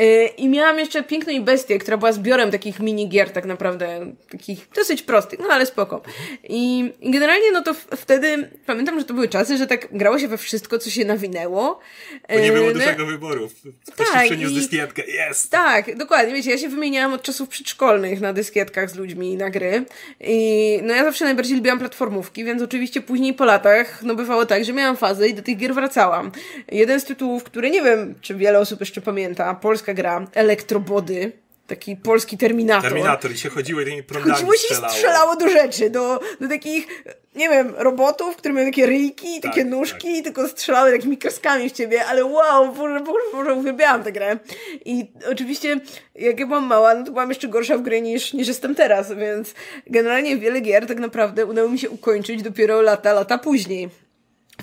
[0.00, 4.68] Y, I miałam jeszcze Piękną i Bestię, która była zbiorem takich minigier tak naprawdę, takich
[4.74, 6.02] dosyć prostych, no ale spoko.
[6.48, 10.28] I, i generalnie no to wtedy, pamiętam, że to były czasy, że tak grało się
[10.28, 11.80] we wszystko, co się nawinęło.
[12.28, 13.48] Bo nie było dużego wyboru.
[13.92, 15.50] Ktoś tak, przyniósł i- dyskietkę, jest!
[15.50, 16.34] tak, dokładnie.
[16.34, 19.84] Wiecie, ja się wymieniałam od czasów przedszkolnych na dyskietkach z ludźmi na gry.
[20.20, 24.64] I no ja zawsze najbardziej lubiłam platformówki, więc oczywiście później po latach, no bywało tak,
[24.64, 26.32] że miałam fazę i do tych gier wracałam.
[26.72, 31.32] Jeden z tytułów, który nie wiem, czy wiele osób jeszcze pamięta, polska gra, Elektrobody.
[31.66, 32.90] Taki polski Terminator.
[32.90, 34.92] Terminator i się chodziło i tymi prądami Chodziło się i strzelało.
[34.92, 36.86] strzelało do rzeczy, do, do takich,
[37.34, 41.72] nie wiem, robotów, które miały takie ryjki, takie Tak, nóżki, tylko strzelały takimi kreskami w
[41.72, 44.38] ciebie, ale wow, Boże, Boże, Boże, uwielbiałam tę grę.
[44.84, 45.80] I oczywiście,
[46.14, 49.12] jak ja byłam mała, no to byłam jeszcze gorsza w grę niż, niż jestem teraz,
[49.12, 49.54] więc
[49.86, 53.88] generalnie wiele gier tak naprawdę udało mi się ukończyć dopiero lata, lata później.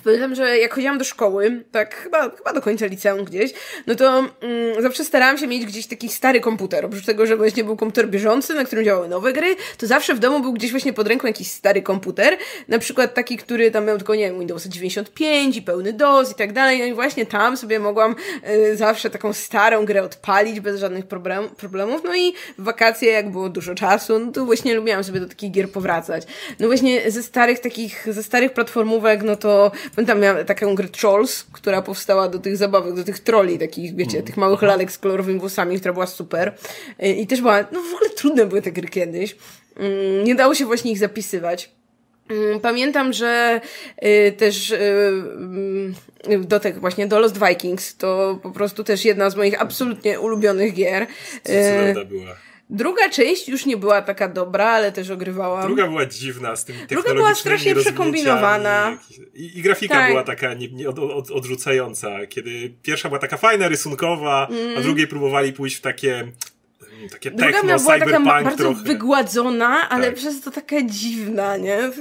[0.04, 3.54] Pamiętam, że jak chodziłam do szkoły, tak chyba, chyba do końca liceum gdzieś,
[3.88, 6.86] no to mm, zawsze starałam się mieć gdzieś taki stary komputer.
[6.86, 10.20] Oprócz tego, że właśnie był komputer bieżący, na którym działały nowe gry, to zawsze w
[10.20, 12.38] domu był gdzieś właśnie pod ręką jakiś stary komputer.
[12.68, 16.36] Na przykład taki, który tam miał tylko, nie wiem, Windows 95 i pełny DOS i
[16.36, 16.80] tak dalej.
[16.80, 18.16] No i właśnie tam sobie mogłam
[18.50, 22.02] y, zawsze taką starą grę odpalić bez żadnych problem, problemów.
[22.04, 25.52] No i w wakacje, jak było dużo czasu, no to właśnie lubiłam sobie do takich
[25.52, 26.24] gier powracać.
[26.60, 31.44] No właśnie ze starych takich, ze starych platformówek, no to pamiętam miałam taką grę Trolls,
[31.52, 35.40] która powstała do tych zabawek, do tych troli takich, wiecie, tych małych lalek z kolorowymi
[35.40, 36.54] włosami, która była super.
[37.04, 39.36] Y, I też była, no w ogóle trudne były te gry kiedyś.
[39.78, 41.72] Mm, Nie dało się właśnie ich zapisywać.
[42.30, 43.62] Mm, Pamiętam, że
[44.06, 44.80] y, też y,
[46.30, 50.20] y, do tych właśnie do Lost Vikings to po prostu też jedna z moich absolutnie
[50.20, 51.08] ulubionych gier.
[51.96, 52.36] Co była.
[52.70, 55.68] Druga część już nie była taka dobra, ale też ogrywałam.
[55.68, 58.14] Druga była dziwna z tymi była technologicznymi strasznie rozwinięciami.
[58.14, 58.98] przekombinowana.
[59.34, 60.10] I, I grafika Tak.
[60.10, 64.48] była taka nie, nie od, od, odrzucająca, kiedy pierwsza była taka fajna, rysunkowa,
[64.78, 66.34] a drugiej próbowali pójść w takie mm,
[67.12, 68.84] takie Druga techno, była taka bardzo trochę.
[68.84, 70.16] wygładzona, ale Tak.
[70.16, 71.92] przez to taka dziwna, nie?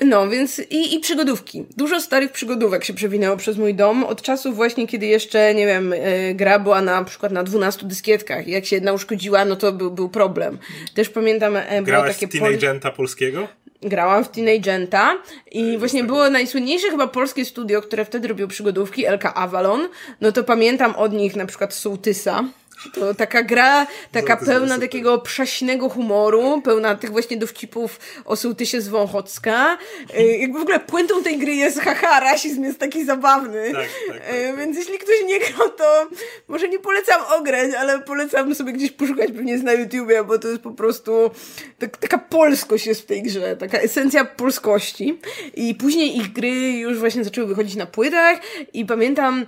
[0.00, 1.64] No, więc i, i przygodówki.
[1.76, 5.92] Dużo starych przygodówek się przewinęło przez mój dom od czasów właśnie, kiedy jeszcze, nie wiem,
[5.92, 9.72] y, gra była na przykład na 12 dyskietkach i jak się jedna uszkodziła, no to
[9.72, 10.58] był, był problem.
[10.94, 13.48] Też pamiętam, e, Grałaś takie w pol- Teenagenta polskiego?
[13.82, 15.16] grałam w Teenagenta
[15.52, 19.88] i właśnie było najsłynniejsze chyba polskie studio, które wtedy robiło przygodówki, LK Avalon.
[20.20, 22.44] No to pamiętam od nich na przykład Sołtysa.
[22.92, 28.88] To taka gra, taka pełna takiego przaśnego humoru, pełna tych właśnie dowcipów o sołtysie z
[28.88, 29.78] Wąchocka.
[30.18, 33.72] Y, Jakby w ogóle puentą tej gry jest haha, rasizm jest taki zabawny.
[33.72, 34.58] Tak, tak, tak, Y, tak.
[34.58, 36.08] Więc jeśli ktoś nie grał, to
[36.48, 40.62] może nie polecam ograć, ale polecam sobie gdzieś poszukać, pewnie na YouTubie, bo to jest
[40.62, 41.30] po prostu
[41.78, 45.20] tak, taka polskość jest w tej grze, taka esencja polskości.
[45.54, 48.38] I później ich gry już właśnie zaczęły wychodzić na płytach
[48.72, 49.46] i pamiętam,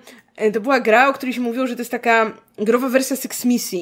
[0.52, 3.76] to była gra, o której się mówiło, że to jest taka growa wersja Six Missy.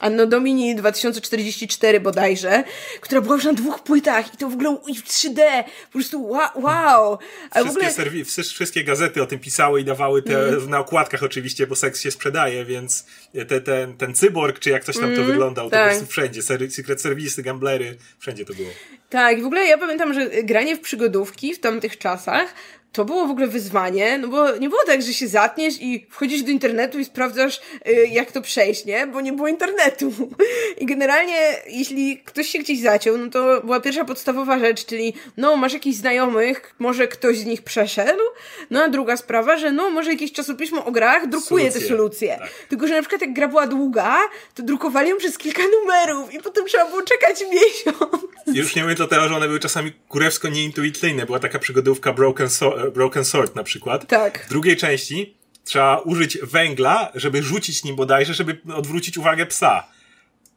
[0.00, 2.64] Anno Domini 2044 bodajże,
[3.00, 5.40] która była już na dwóch płytach i to w ogóle i w 3D,
[5.86, 7.18] po prostu wow, wow.
[7.50, 8.04] Ale Wszystkie, ogóle...
[8.04, 10.70] serwi- wszy- wszystkie gazety o tym pisały i dawały te Mm.
[10.70, 13.06] na okładkach oczywiście, bo seks się sprzedaje, więc
[13.48, 15.84] te, ten, ten cyborg, czy jak coś tam to wyglądał, to tak.
[15.84, 16.42] po prostu wszędzie.
[16.42, 18.68] Ser- Secret Service, Gamblery, wszędzie to było.
[19.10, 22.54] Tak, w ogóle ja pamiętam, że granie w przygodówki w tamtych czasach
[22.92, 26.42] to było w ogóle wyzwanie, no bo nie było tak, że się zatniesz i wchodzisz
[26.42, 29.06] do internetu i sprawdzasz, y, jak to przejść, nie?
[29.06, 30.12] Bo nie było internetu.
[30.80, 35.56] I generalnie, jeśli ktoś się gdzieś zaciął, no to była pierwsza podstawowa rzecz, czyli no,
[35.56, 38.22] masz jakichś znajomych, może ktoś z nich przeszedł,
[38.70, 42.36] no a druga sprawa, że no, może jakieś czasopismo o grach drukuje te Solucje, solucje.
[42.38, 42.50] tak.
[42.68, 44.16] Tylko, że na przykład jak gra była długa,
[44.54, 48.22] to drukowali ją przez kilka numerów i potem trzeba było czekać miesiąc.
[48.46, 51.26] Już nie mówię o tego, że one były czasami kurewsko nieintuicyjne.
[51.26, 54.06] Była taka przygodówka Broken, so- Broken Sword na przykład.
[54.06, 54.46] Tak.
[54.46, 59.86] W drugiej części trzeba użyć węgla, żeby rzucić nim bodajże, żeby odwrócić uwagę psa.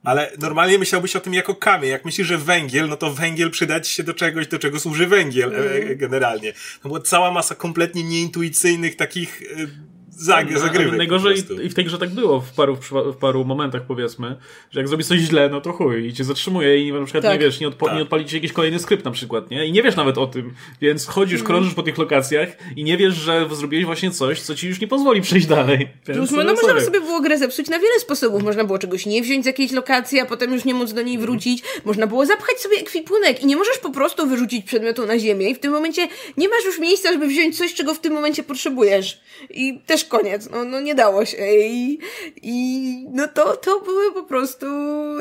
[0.03, 1.91] Ale normalnie myślałbyś o tym jako kamień.
[1.91, 5.53] Jak myślisz, że węgiel, no to węgiel przydać się do czegoś, do czego służy węgiel
[5.55, 6.53] e, generalnie.
[6.83, 10.97] No była cała masa kompletnie nieintuicyjnych takich e, zag- No, zagrywek.
[10.97, 14.35] Najgorzej i w tej grze tak było w paru, w paru momentach powiedzmy,
[14.71, 17.33] że jak zrobisz coś źle, no to chuj i cię zatrzymuje i na przykład Tak.
[17.39, 17.95] nie wiesz, nie, odpo- Tak.
[17.95, 19.65] nie odpali ci jakiś kolejny skrypt na przykład, nie?
[19.65, 21.47] I nie wiesz nawet o tym, więc chodzisz, Mhm.
[21.47, 24.87] krążysz po tych lokacjach i nie wiesz, że zrobiłeś właśnie coś, co ci już nie
[24.87, 25.77] pozwoli przejść dalej.
[26.07, 28.43] Więc, Plus, no, no, można sobie było grę zepsuć na wiele sposobów.
[28.43, 31.17] Można było czegoś nie wziąć z jakiejś lokacji, a potem już nie móc do niej
[31.17, 31.63] wrócić.
[31.85, 35.55] Można było zapchać sobie ekwipunek i nie możesz po prostu wyrzucić przedmiotu na ziemię i
[35.55, 39.19] w tym momencie nie masz już miejsca, żeby wziąć coś, czego w tym momencie potrzebujesz.
[39.49, 40.49] I też koniec.
[40.51, 41.37] No, no nie dało się.
[41.67, 41.99] I,
[42.41, 44.65] i no to, to były po prostu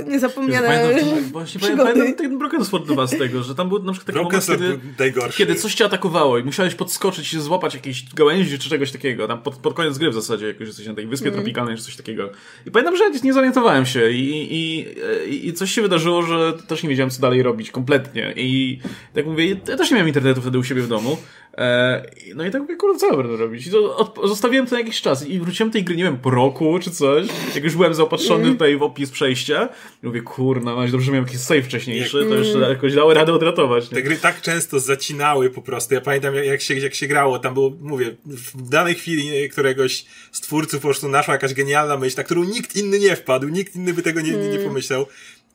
[0.07, 1.93] niezapomniane Pamiętam, ten- właśnie przygody.
[1.93, 4.79] pamiętam ten Broken Sword chyba z tego, że tam był na przykład taki moment, kiedy,
[4.99, 5.39] najgorszy.
[5.39, 9.43] kiedy coś cię atakowało i musiałeś podskoczyć się złapać jakiejś gałęzi czy czegoś takiego, tam
[9.43, 11.45] pod, pod koniec gry w zasadzie, jakoś jesteś na tej wyspie Mhm.
[11.45, 12.31] tropikalnej czy coś takiego.
[12.67, 14.87] I pamiętam, że nie zorientowałem się i, i,
[15.35, 18.79] i, i coś się wydarzyło, że też nie wiedziałem co dalej robić kompletnie i
[19.15, 21.17] tak mówię, ja też nie miałem internetu wtedy u siebie w domu.
[21.59, 22.03] E,
[22.35, 23.67] no i tak mówię, kurde, co ja będę robić?
[23.67, 26.17] I to od, zostawiłem to na jakiś czas i wróciłem do tej gry, nie wiem,
[26.19, 29.69] po roku czy coś, jak już byłem zaopatrzony tutaj w opis przejścia
[30.03, 33.91] i mówię, kurna, no dobrze, miałem jakiś save wcześniejszy, to jeszcze jakoś dało radę odratować.
[33.91, 33.97] Nie?
[33.97, 35.95] Te gry tak często zacinały po prostu.
[35.95, 40.41] Ja pamiętam, jak- się, jak się grało, tam było, mówię, w danej chwili któregoś z
[40.41, 43.95] twórców po prostu naszła jakaś genialna myśl, na którą nikt inny nie wpadł, nikt inny
[43.95, 45.07] by tego nie, nie, nie pomyślał.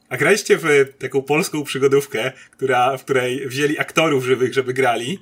[0.09, 0.63] A graliście w
[0.99, 5.19] taką polską przygodówkę, która, w której wzięli aktorów żywych, żeby grali.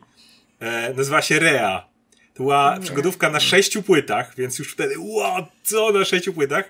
[0.60, 1.96] E, nazywa się Rea.
[2.34, 6.70] To była przygodówka na sześciu płytach, więc już wtedy, wow, co na sześciu płytach?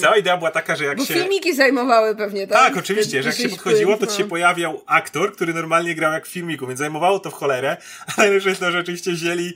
[0.00, 1.14] Cała idea była taka, że jak Bo się...
[1.14, 2.58] filmiki zajmowały pewnie, tak?
[2.58, 4.12] Tak, oczywiście, że jak się podchodziło, to no.
[4.12, 7.76] ci się pojawiał aktor, który normalnie grał jak w filmiku, więc zajmowało to w cholerę,
[8.16, 9.54] ale najlepsze jest to, że rzeczywiście wzięli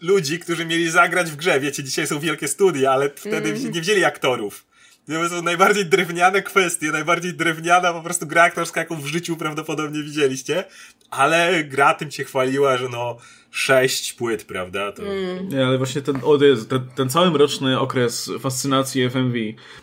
[0.00, 1.60] ludzi, którzy mieli zagrać w grze.
[1.60, 3.72] Wiecie, dzisiaj są wielkie studia, ale wtedy Mm.
[3.72, 4.64] nie wzięli aktorów.
[5.06, 10.02] To są najbardziej drewniane kwestie, najbardziej drewniana po prostu gra aktorska, jaką w życiu prawdopodobnie
[10.02, 10.64] widzieliście,
[11.10, 13.16] ale gra tym się chwaliła, że no
[13.52, 14.92] sześć płyt, prawda?
[14.92, 15.02] To...
[15.02, 15.48] Mm.
[15.48, 16.38] Nie, ale właśnie ten, o
[16.68, 19.38] ten, ten cały mroczny okres fascynacji FMV,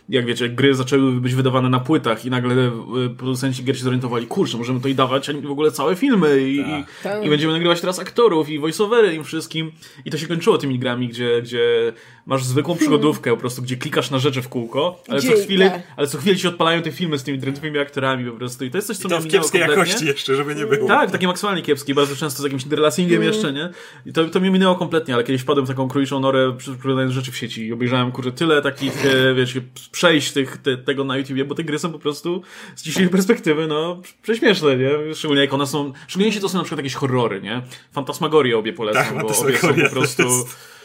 [0.10, 3.84] jak wiecie, jak gry zaczęły być wydawane na płytach i nagle y, producenci gier się
[3.84, 7.26] zorientowali, kurczę, możemy to i dawać, a w ogóle całe filmy i, i, Tak.
[7.26, 9.72] i będziemy nagrywać teraz aktorów i voiceovery im wszystkim.
[10.06, 11.94] I to się kończyło tymi grami, gdzie, gdzie
[12.30, 15.82] masz zwykłą przygodówkę po prostu, gdzie klikasz na rzeczy w kółko, ale co chwilę, tak.
[15.98, 18.78] ale co chwilę ci odpalają te filmy z tymi drętwymi aktorami po prostu i to
[18.78, 19.84] jest coś, co I to mnie w minęło kiepskiej kompletnie.
[19.86, 20.88] jakości jeszcze, żeby nie było.
[20.88, 23.70] Tak, takie maksymalnie kiepskie, bardzo często z jakimś interlacingiem jeszcze, nie?
[24.06, 27.32] I to, to mnie minęło kompletnie, ale kiedyś wpadłem w taką króliczą norę, przeglądając rzeczy
[27.32, 29.62] w sieci i obejrzałem, kurczę, tyle takich, e, wiecie,
[29.92, 32.42] przejść tych, te, tego na YouTubie, bo te gry są po prostu
[32.76, 35.16] z dzisiejszej perspektywy, no, prześmieszne, nie?
[35.16, 37.62] Szczególnie jak one są, szczególnie jeśli to są na przykład jakieś horrory, nie?
[37.92, 40.24] Fantasmagorie obie polecam, Tak, bo obie są po prostu...
[40.24, 40.79] jest-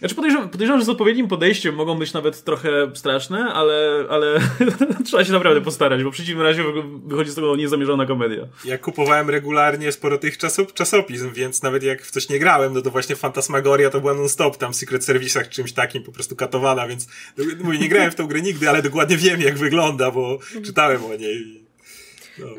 [0.00, 4.40] Znaczy podejrzewam, podejrzewam, że z odpowiednim podejściem mogą być nawet trochę straszne, ale, ale
[5.06, 6.64] trzeba się naprawdę postarać, bo w przeciwnym razie
[7.06, 8.46] wychodzi z tego niezamierzona komedia.
[8.64, 12.82] Ja kupowałem regularnie sporo tych czasop czasopism, więc nawet jak w coś nie grałem, no
[12.82, 16.88] to właśnie Fantasmagoria to była non-stop tam w Secret Service'ach czymś takim po prostu katowana,
[16.88, 17.08] więc
[17.38, 21.04] no, mówię, nie grałem w tą grę nigdy, ale dokładnie wiem jak wygląda, bo czytałem
[21.04, 21.69] o niej.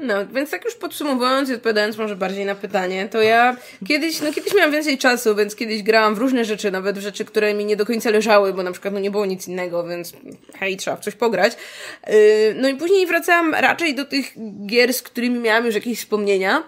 [0.01, 4.33] No, więc tak już podsumowując i odpowiadając może bardziej na pytanie, to ja kiedyś, no
[4.33, 7.65] kiedyś miałam więcej czasu, więc kiedyś grałam w różne rzeczy, nawet w rzeczy, które mi
[7.65, 10.13] nie do końca leżały, bo na przykład no nie było nic innego, więc
[10.59, 11.57] hej, trzeba w coś pograć.
[12.07, 12.13] Yy,
[12.55, 14.25] no i później wracałam raczej do tych
[14.65, 16.63] gier, z którymi miałam już jakieś wspomnienia.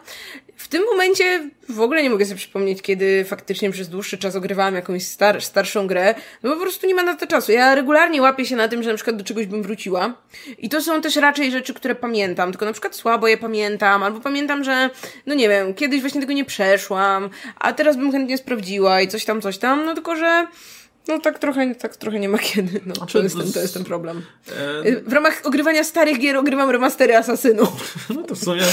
[0.55, 4.75] W tym momencie w ogóle nie mogę sobie przypomnieć, kiedy faktycznie przez dłuższy czas ogrywałam
[4.75, 7.51] jakąś star starszą grę, no bo po prostu nie ma na to czasu.
[7.51, 10.13] Ja regularnie łapię się na tym, że na przykład do czegoś bym wróciła
[10.57, 14.19] i to są też raczej rzeczy, które pamiętam, tylko na przykład słabo je pamiętam, albo
[14.19, 14.89] pamiętam, że
[15.25, 19.25] no nie wiem, kiedyś właśnie tego nie przeszłam, a teraz bym chętnie sprawdziła i coś
[19.25, 20.47] tam, coś tam, no tylko, że
[21.07, 22.81] no tak trochę, tak trochę nie ma kiedy.
[22.85, 24.21] No, to, jest ten, to jest ten problem.
[24.83, 25.01] E...
[25.01, 27.95] W ramach ogrywania starych gier ogrywam remastery Asasynów.
[28.15, 28.63] No to w sumie,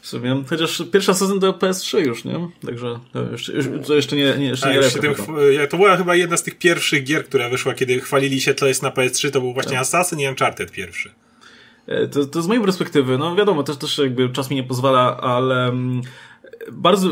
[0.00, 2.48] w sumie chociaż pierwszy Asasyn to PS3 już, nie?
[2.66, 3.52] Także to jeszcze,
[3.86, 5.14] to jeszcze nie, nie, jeszcze nie tym,
[5.70, 8.82] To była chyba jedna z tych pierwszych gier, która wyszła, kiedy chwalili się, to jest
[8.82, 9.80] na PS3, to był właśnie tak.
[9.80, 11.10] Assassin i Uncharted pierwszy.
[11.88, 15.16] E, to, to z mojej perspektywy, no wiadomo, też, też jakby czas mi nie pozwala,
[15.20, 16.02] ale mm,
[16.72, 17.08] bardzo,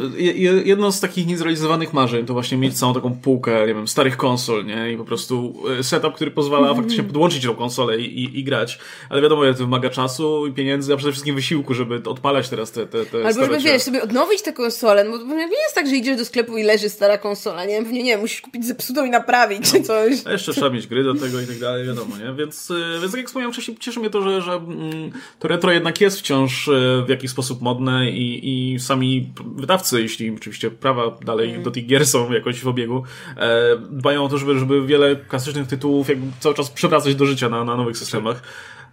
[0.64, 4.64] jedno z takich niezrealizowanych marzeń to właśnie mieć całą taką półkę, nie wiem, starych konsol,
[4.64, 4.92] nie?
[4.92, 6.76] I po prostu e, setup, który pozwala mm.
[6.76, 8.78] faktycznie podłączyć tą konsolę i, i, i, grać.
[9.10, 12.72] Ale wiadomo, ile to wymaga czasu i pieniędzy, a przede wszystkim wysiłku, żeby odpalać teraz
[12.72, 15.88] te, te, te Albo żeby, wiesz, sobie odnowić tę konsolę, no bo nie jest tak,
[15.88, 17.82] że idziesz do sklepu i leży stara konsola, nie?
[17.82, 20.12] Pewnie nie, musisz kupić zepsutą i naprawić czy coś.
[20.24, 22.34] A jeszcze trzeba mieć gry do tego i tak dalej, wiadomo, nie?
[22.34, 25.72] Więc, e, więc tak jak wspomniałem wcześniej, cieszy mnie to, że, że mm, to retro
[25.72, 26.72] jednak jest wciąż e,
[27.06, 31.62] w jakiś sposób modne i, i sami wydawcy, jeśli oczywiście prawa dalej mm.
[31.62, 33.04] do tych gier są jakoś w obiegu,
[33.36, 37.48] e, dbają o to, żeby, żeby wiele klasycznych tytułów jakby cały czas przewracać do życia
[37.48, 38.42] na, na nowych systemach.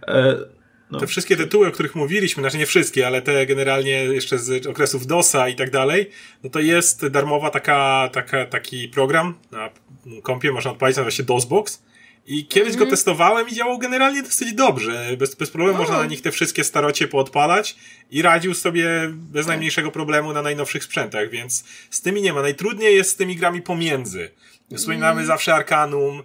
[0.06, 0.36] E,
[0.90, 1.00] no.
[1.00, 5.06] Te wszystkie tytuły, o których mówiliśmy, znaczy nie wszystkie, ale te generalnie jeszcze z okresów
[5.06, 6.10] DOSa i tak dalej,
[6.44, 9.70] no to jest darmowa taka, taka, taki program na
[10.22, 11.82] kompie, można odpalić, nazywa się DOSBox
[12.26, 12.78] i kiedyś mm.
[12.78, 12.90] go mhm.
[12.90, 15.16] testowałem i działał generalnie dosyć dobrze.
[15.18, 17.76] Bez, bez problemu można na nich te wszystkie starocie poodpalać
[18.10, 22.42] i radził sobie bez najmniejszego problemu na najnowszych sprzętach, więc z tymi nie ma.
[22.42, 24.30] Najtrudniej jest z tymi grami pomiędzy.
[24.76, 25.26] Wspominamy mm.
[25.26, 26.22] zawsze Arkanum,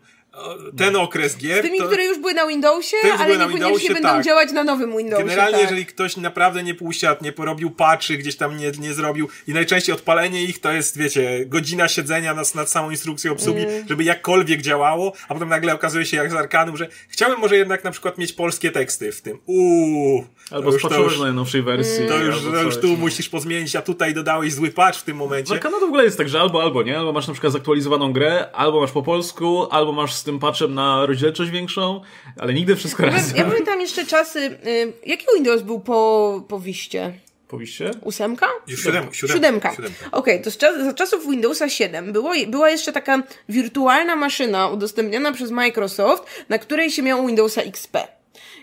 [0.78, 1.60] ten okres gier.
[1.60, 4.26] Z tymi, to, które już były na Windowsie, ale na niekoniecznie Windowsie, będą tak.
[4.26, 5.26] działać na nowym Windowsie.
[5.26, 5.62] Generalnie, tak.
[5.62, 9.96] jeżeli ktoś naprawdę nie puścił, nie porobił patchy, gdzieś tam nie, nie zrobił i najczęściej
[9.96, 13.88] odpalenie ich to jest, wiecie, godzina siedzenia nad, nad samą instrukcją obsługi, mm.
[13.90, 17.84] żeby jakkolwiek działało, a potem nagle okazuje się jak z Arkanum, że chciałbym może jednak
[17.84, 19.40] na przykład mieć polskie teksty w tym.
[19.46, 20.26] Uuu.
[20.52, 22.08] Albo spatchować na najnowszej wersji.
[22.08, 25.54] To już, to już tu musisz pozmienić, a tutaj dodałeś zły patch w tym momencie.
[25.54, 28.14] Arkanum to w ogóle jest tak, że albo, albo nie, albo masz na przykład zaktualizowaną
[28.14, 32.02] grę, albo masz po polsku, albo masz z tym patchem na rozdzielczość większą,
[32.38, 33.38] ale nigdy wszystko ja razem.
[33.38, 37.14] Ja pamiętam jeszcze czasy, y, jaki Windows był po, po wiście?
[37.48, 37.92] Po wiście?
[38.02, 38.48] Ósemka?
[38.68, 39.14] Siódemka.
[39.14, 39.76] Siódemka.
[39.76, 40.10] siódemka.
[40.12, 45.32] Okej, okay, to czas, za czasów Windowsa 7 było, była jeszcze taka wirtualna maszyna udostępniona
[45.32, 47.98] przez Microsoft, na której się miało Windowsa XP.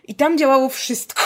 [0.09, 1.23] I tam działało wszystko.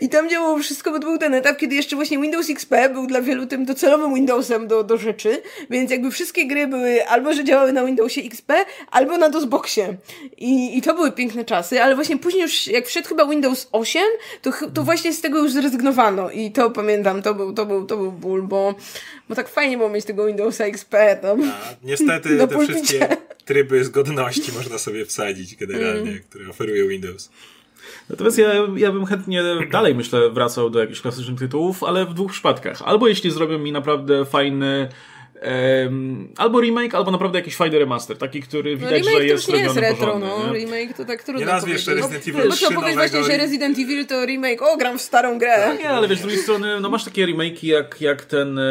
[0.00, 3.06] I tam działało wszystko, bo to był ten etap, kiedy jeszcze właśnie Windows XP był
[3.06, 7.44] dla wielu tym docelowym Windowsem do, do rzeczy, więc jakby wszystkie gry były albo, że
[7.44, 8.52] działały na Windowsie XP,
[8.90, 9.96] albo na DOSBoxie.
[10.36, 14.02] I, I to były piękne czasy, ale właśnie później już, jak wszedł chyba Windows 8,
[14.42, 17.96] to, to właśnie z tego już zrezygnowano i to pamiętam, to był, to był, to
[17.96, 18.74] był ból, bo,
[19.28, 21.42] bo tak fajnie było mieć tego Windowsa XP tam.
[21.42, 23.08] A, niestety te wszystkie
[23.44, 26.22] tryby zgodności można sobie wsadzić generalnie, mm.
[26.30, 27.30] które oferuje Windows.
[28.10, 32.32] Natomiast ja, ja bym chętnie dalej, myślę, wracał do jakichś klasycznych tytułów, ale w dwóch
[32.32, 32.82] przypadkach.
[32.84, 34.88] Albo jeśli zrobią mi naprawdę fajny
[36.36, 39.62] albo remake, albo naprawdę jakiś fajny remaster, taki, który no, widać, że jest to nie
[39.62, 40.52] jest retro, porządny, no.
[40.52, 40.58] Nie?
[40.58, 43.36] Remake to tak trudno Nie nazwiesz jeszcze Resident Evil no, 3 no, powiedz właśnie, że
[43.36, 45.64] Resident Evil to remake, o, gram w starą grę.
[45.68, 48.62] No, nie, ale wiesz, z drugiej strony, no masz takie remake'i jak, jak ten, e,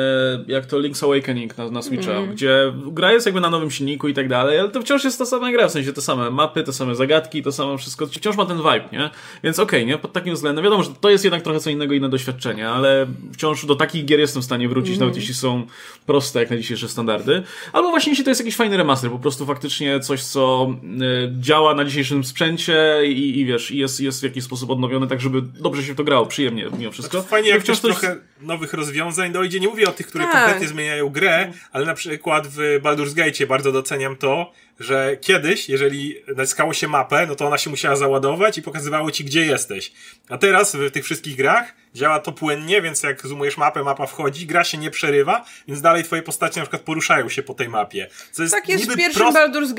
[0.48, 2.32] jak to Link's Awakening na, na Switcha, mm.
[2.32, 5.26] gdzie gra jest jakby na nowym silniku i tak dalej, ale to wciąż jest ta
[5.26, 8.46] sama gra, w sensie te same mapy, te same zagadki, to samo wszystko, wciąż ma
[8.46, 9.10] ten vibe, nie?
[9.44, 9.98] Więc okej, okay, nie?
[9.98, 13.66] Pod takim względem, wiadomo, że to jest jednak trochę co innego, inne doświadczenie, ale wciąż
[13.66, 15.00] do takich gier jestem w stanie wrócić, mm.
[15.00, 15.66] nawet jeśli są
[16.06, 17.44] proste jak na dzisiejsze standardy.
[17.74, 21.74] Albo właśnie jeśli to jest jakiś fajny remaster, po prostu faktycznie coś, co y, działa
[21.76, 25.84] na dzisiejszym sprzęcie i, i wiesz, jest, jest w jakiś sposób odnowione, tak żeby dobrze
[25.84, 27.18] się w to grało, przyjemnie mimo wszystko.
[27.18, 27.92] Znaczy, fajnie, jak też coś...
[27.92, 29.60] trochę nowych rozwiązań dojdzie.
[29.60, 30.34] Nie mówię o tych, które tak.
[30.34, 36.16] kompletnie zmieniają grę, ale na przykład w Baldur's Gate bardzo doceniam to, że kiedyś, jeżeli
[36.36, 39.92] naciskało się mapę, no to ona się musiała załadować i pokazywało ci, gdzie jesteś.
[40.30, 44.46] A teraz w tych wszystkich grach działa to płynnie, więc jak zoomujesz mapę, mapa wchodzi,
[44.46, 48.08] gra się nie przerywa, więc dalej twoje postacie na przykład poruszają się po tej mapie.
[48.32, 49.38] Co jest tak jest w pierwszym prost...
[49.38, 49.74] Baldur's.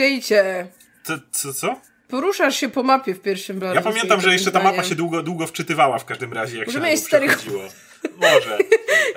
[1.02, 1.80] Co, co, co?
[2.08, 5.22] Poruszasz się po mapie w pierwszym Baldur's Ja pamiętam, że jeszcze ta mapa się długo,
[5.22, 7.62] długo wczytywała w każdym razie, jak Może się na przechodziło.
[8.16, 8.58] Może.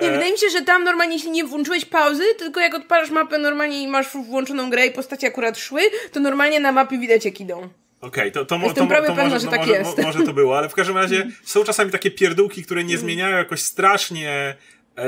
[0.00, 3.38] Nie, wydaje mi się, że tam normalnie, jeśli nie włączyłeś pauzy, tylko jak odpalasz mapę
[3.38, 5.80] normalnie i masz włączoną grę i postacie akurat szły,
[6.12, 7.68] to normalnie na mapie widać jak idą.
[8.00, 9.98] Okej, to, to, mo- to, prawie to pewna, może, że tak może, jest.
[9.98, 13.36] mo- może to było, ale w każdym razie są czasami takie pierdółki, które nie zmieniają
[13.36, 14.54] jakoś strasznie e,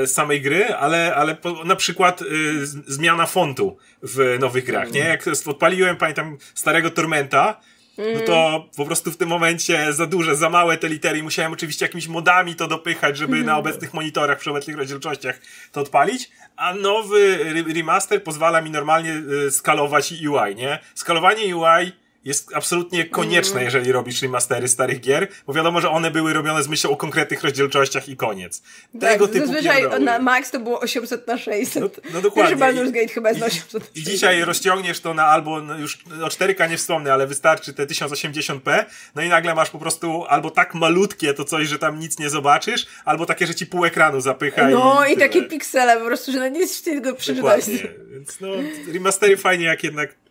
[0.05, 2.25] samej gry, ale, ale po, na przykład y,
[2.65, 4.99] zmiana fontu w nowych grach, nie?
[4.99, 7.61] Jak odpaliłem, pamiętam, starego Tormenta,
[7.97, 11.85] no to po prostu w tym momencie za duże, za małe te litery musiałem oczywiście
[11.85, 15.39] jakimiś modami to dopychać, żeby na obecnych monitorach przy obecnych rozdzielczościach
[15.71, 19.13] to odpalić, a nowy re- remaster pozwala mi normalnie
[19.47, 20.79] y, skalować UI, nie?
[20.95, 21.91] Skalowanie UI
[22.25, 26.67] jest absolutnie konieczne, jeżeli robisz remastery starych gier, bo wiadomo, że one były robione z
[26.67, 28.61] myślą o konkretnych rozdzielczościach i koniec.
[28.99, 29.99] Tego tak, typu zazwyczaj pierdoły.
[30.03, 31.81] na max to było 800 na 600.
[31.83, 32.55] No- no dokładnie.
[32.57, 34.13] Pierwszy Baldur's I- Gate chyba jest na I, 800 na I 600.
[34.13, 38.85] dzisiaj rozciągniesz to na albo no już o 4K nie wspomnę, ale wystarczy te 1080p,
[39.15, 42.29] no i nagle masz po prostu albo tak malutkie to coś, że tam nic nie
[42.29, 45.27] zobaczysz, albo takie, że ci pół ekranu zapycha No i tyle.
[45.27, 47.65] takie piksele po prostu, że no nie jest w stanie tego przeczytać.
[48.11, 48.47] Więc no,
[48.93, 50.15] remastery fajnie jak jednak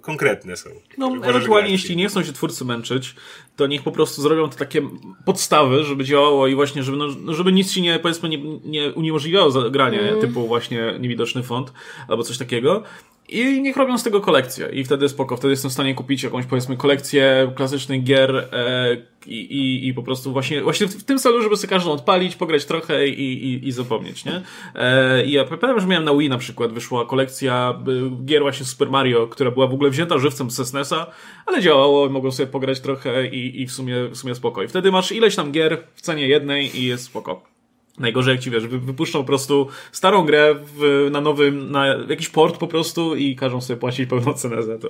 [0.00, 0.70] konkretne są.
[0.98, 3.14] No, ewentualnie jeśli nie chcą się twórcy męczyć,
[3.56, 4.82] to niech po prostu zrobią te takie
[5.24, 9.50] podstawy, żeby działało i właśnie, żeby, no, żeby nic ci nie, powiedzmy, nie, nie uniemożliwiało
[9.50, 11.72] zagranie, typu właśnie niewidoczny font
[12.08, 12.82] albo coś takiego.
[13.28, 14.68] I niech robią z tego kolekcję.
[14.72, 19.36] I wtedy spoko, wtedy jestem w stanie kupić jakąś, powiedzmy, kolekcję klasycznych gier e, i,
[19.36, 23.08] i, i po prostu właśnie, właśnie w, tym celu, żeby sobie każdą odpalić, pograć trochę
[23.08, 24.42] i, i, i zapomnieć, nie?
[24.74, 27.82] E, I ja pamiętam, że miałem na Wii na przykład, wyszła kolekcja
[28.24, 31.06] gier właśnie Super Mario, która była w ogóle wzięta żywcem z SNES-a,
[31.46, 34.62] ale działało, mogą sobie pograć trochę i, i w sumie, w sumie spoko.
[34.62, 37.57] I wtedy masz ileś tam gier w cenie jednej i jest spoko.
[37.98, 42.28] Najgorzej jak ci wiesz, wy- wypuszczą po prostu starą grę w, na nowym, na jakiś
[42.28, 44.88] port po prostu i każą sobie płacić pełną cenę za to.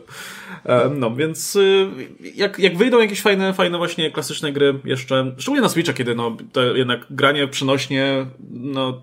[0.95, 1.89] No, więc y,
[2.35, 6.37] jak, jak wyjdą jakieś fajne, fajne właśnie klasyczne gry jeszcze, szczególnie na Switcha, kiedy no,
[6.53, 9.03] to jednak granie przenośnie, no,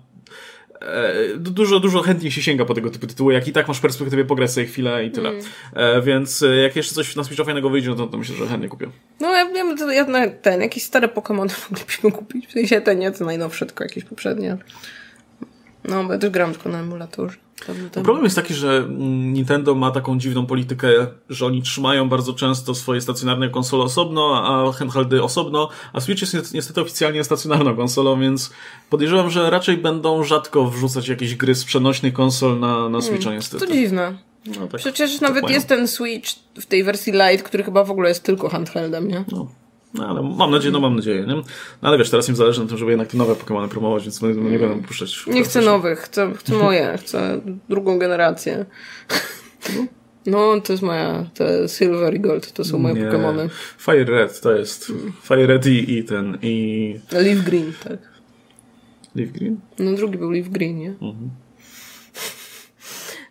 [1.36, 4.24] dużo, dużo chętniej się sięga po tego typu tytuły, jak i tak masz w perspektywie
[4.24, 5.32] pograć sobie chwilę i tyle.
[5.74, 8.46] E, więc e, jak jeszcze coś na Switcha fajnego wyjdzie, no to, to myślę, że
[8.46, 8.86] chętnie kupię.
[9.20, 12.46] No ja wiem, to ja ten, jakieś stare Pokémon moglibyśmy kupić.
[12.46, 14.56] W sensie te nie, te najnowsze, tylko jakieś poprzednie.
[15.84, 17.45] No, bo ja też gram tylko na emulatorze.
[17.64, 18.04] Temu.
[18.04, 20.88] Problem jest taki, że Nintendo ma taką dziwną politykę,
[21.30, 26.34] że oni trzymają bardzo często swoje stacjonarne konsole osobno, a handheldy osobno, a Switch jest
[26.34, 28.50] ni- niestety oficjalnie stacjonarną konsolą, więc
[28.90, 33.66] podejrzewam, że raczej będą rzadko wrzucać jakieś gry z przenośnych konsol na, na Switcha niestety.
[33.66, 34.18] To dziwne.
[34.46, 36.30] No, tak, Przecież nawet jest ten Switch
[36.60, 39.24] w tej wersji Lite, który chyba w ogóle jest tylko handheldem, nie?
[39.32, 39.48] No.
[39.96, 41.34] No, ale mam nadzieję, no mam nadzieję, nie?
[41.34, 41.42] No,
[41.82, 44.28] ale wiesz, teraz im zależy na tym, żeby jednak te nowe Pokémony promować, więc no,
[44.28, 45.26] nie będę puszczać.
[45.26, 48.66] Nie chcę nowych, chcę, chcę moje, chcę drugą generację.
[50.26, 53.02] No, to jest moja, te Silver i Gold, to są moje Nie.
[53.02, 53.48] Pokémony.
[53.78, 54.92] Fire Red to jest.
[55.22, 56.98] Fire Red i, i ten, i...
[57.12, 57.98] Leaf Green, tak.
[59.14, 59.60] Leaf Green?
[59.78, 60.94] No drugi był Leaf Green, nie?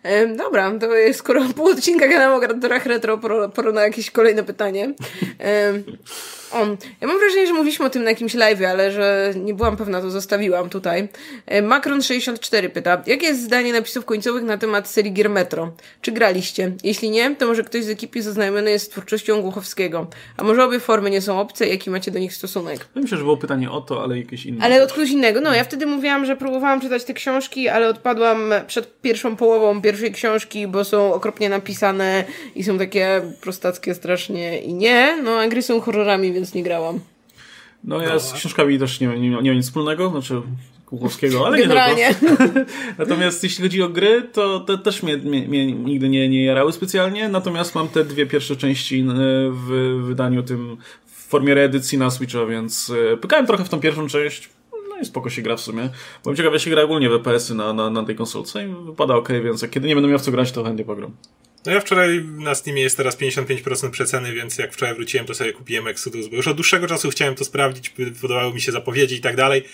[0.06, 3.18] Em, dobra, to jest, skoro pół odcinka gadam o retro,
[3.54, 4.94] pora na jakieś kolejne pytanie.
[6.52, 6.66] O,
[7.00, 10.00] ja mam wrażenie, że mówiliśmy o tym na jakimś live, ale że nie byłam pewna,
[10.00, 11.08] to zostawiłam tutaj.
[11.46, 15.72] E, Macron64 pyta, jakie jest zdanie napisów końcowych na temat serii gier Metro?
[16.00, 16.72] Czy graliście?
[16.84, 20.06] Jeśli nie, to może ktoś z ekipy zaznajomiony jest z twórczością Głuchowskiego.
[20.36, 21.66] A może obie formy nie są obce?
[21.68, 22.88] Jaki macie do nich stosunek?
[22.94, 24.64] Myślę, że było pytanie o to, ale jakieś inne.
[24.64, 25.40] Ale od kogoś innego.
[25.40, 30.12] No, ja wtedy mówiłam, że próbowałam czytać te książki, ale odpadłam przed pierwszą połową pierwszej
[30.12, 32.24] książki, bo są okropnie napisane
[32.54, 35.22] i są takie prostackie strasznie i nie.
[35.22, 37.00] No, a gry są horrorami, więc nie grałam.
[37.84, 40.42] No ja z książkami też nie, nie, nie mam nic wspólnego, znaczy
[40.86, 42.14] Kuchowskiego, ale nie Generalnie.
[42.14, 42.44] tylko.
[42.98, 46.72] Natomiast jeśli chodzi o gry, to te też mnie, mnie, mnie nigdy nie, nie jarały
[46.72, 49.04] specjalnie, natomiast mam te dwie pierwsze części e,
[49.50, 50.76] w wydaniu tym
[51.06, 54.48] w formie reedycji na Switcha, więc e, pykałem trochę w tą pierwszą część,
[54.88, 55.88] no i spoko się gra w sumie.
[56.22, 59.14] Byłem ciekaw, jak się gra ogólnie w EPS-y na, na, na tej konsolce i wypada
[59.16, 61.12] ok, więc jak kiedy nie będę miał w co grać, to chętnie pogram.
[61.66, 65.52] No ja wczoraj na Steamie jest teraz 55% przeceny, więc jak wczoraj wróciłem, to sobie
[65.52, 69.20] kupiłem Exodus, bo już od dłuższego czasu chciałem to sprawdzić, podobały mi się zapowiedzi i
[69.20, 69.64] tak dalej,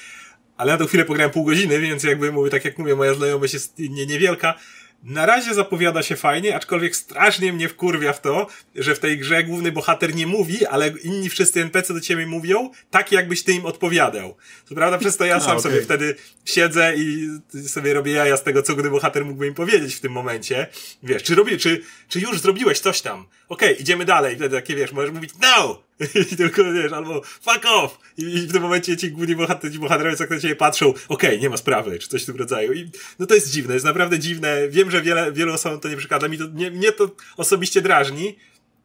[0.56, 3.54] ale na tą chwilę pograłem pół godziny, więc jakby mówię, tak jak mówię, moja znajomość
[3.54, 4.54] jest nie, niewielka.
[5.02, 9.44] Na razie zapowiada się fajnie, aczkolwiek strasznie mnie wkurwia w to, że w tej grze
[9.44, 13.66] główny bohater nie mówi, ale inni wszyscy NPC do ciebie mówią, tak jakbyś ty im
[13.66, 14.36] odpowiadał.
[14.64, 15.62] Co prawda przez to ja sam okej.
[15.62, 17.28] sobie wtedy siedzę i
[17.68, 20.66] sobie robię jaja z tego, co główny bohater mógłby im powiedzieć w tym momencie.
[21.02, 23.26] Wiesz, czy robię, czy, czy już zrobiłeś coś tam?
[23.52, 24.36] Okej, idziemy dalej.
[24.36, 25.82] Wtedy takie, wiesz, możesz mówić no!
[26.32, 27.98] I tylko, wiesz, albo fuck off!
[28.16, 31.50] I, i w tym momencie ci główni bohaterowie, bohaterowie tak na ciebie patrzą, okej, nie
[31.50, 32.72] ma sprawy, czy coś w tym rodzaju.
[32.72, 34.68] I no to jest dziwne, jest naprawdę dziwne.
[34.68, 38.36] Wiem, że wiele, wielu osobom to nie przeszkadza, mi to, nie, mnie to osobiście drażni,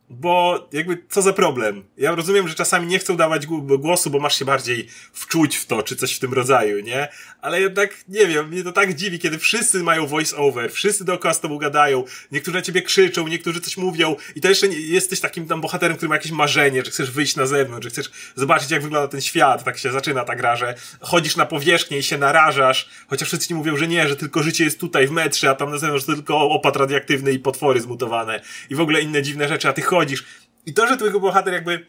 [0.10, 1.84] bo jakby co za problem?
[1.98, 3.48] Ja rozumiem, że czasami nie chcą dawać
[3.80, 7.08] głosu, bo masz się bardziej wczuć w to, czy coś w tym rodzaju, nie?
[7.42, 11.34] Ale jednak, nie wiem, mnie to tak dziwi, kiedy wszyscy mają voice over, wszyscy dookoła
[11.34, 15.20] z tobą gadają, niektórzy na ciebie krzyczą, niektórzy coś mówią i to jeszcze nie, jesteś
[15.20, 18.72] takim tam bohaterem, który ma jakieś marzenie, że chcesz wyjść na zewnątrz, że chcesz zobaczyć,
[18.72, 22.18] jak wygląda ten świat, tak się zaczyna ta gra, że chodzisz na powierzchnię i się
[22.18, 25.56] narażasz, chociaż wszyscy ci mówią, że nie, że tylko życie jest tutaj w metrze, a
[25.56, 29.70] tam na zewnątrz tylko opad radioaktywny i potwory zmutowane i w ogóle inne dziwne rzeczy,
[29.70, 30.26] a ty chodzisz.
[30.66, 31.86] I to, że twój bohater jakby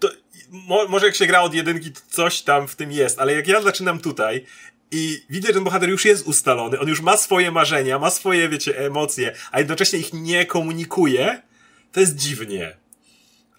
[0.00, 0.08] to,
[0.50, 3.48] mo, może jak się gra od jedynki, to coś tam w tym jest, ale jak
[3.48, 4.44] ja zaczynam tutaj
[4.90, 8.48] i widzę, że ten bohater już jest ustalony, on już ma swoje marzenia, ma swoje,
[8.48, 11.42] wiecie, emocje, a jednocześnie ich nie komunikuje,
[11.92, 12.76] to jest dziwnie.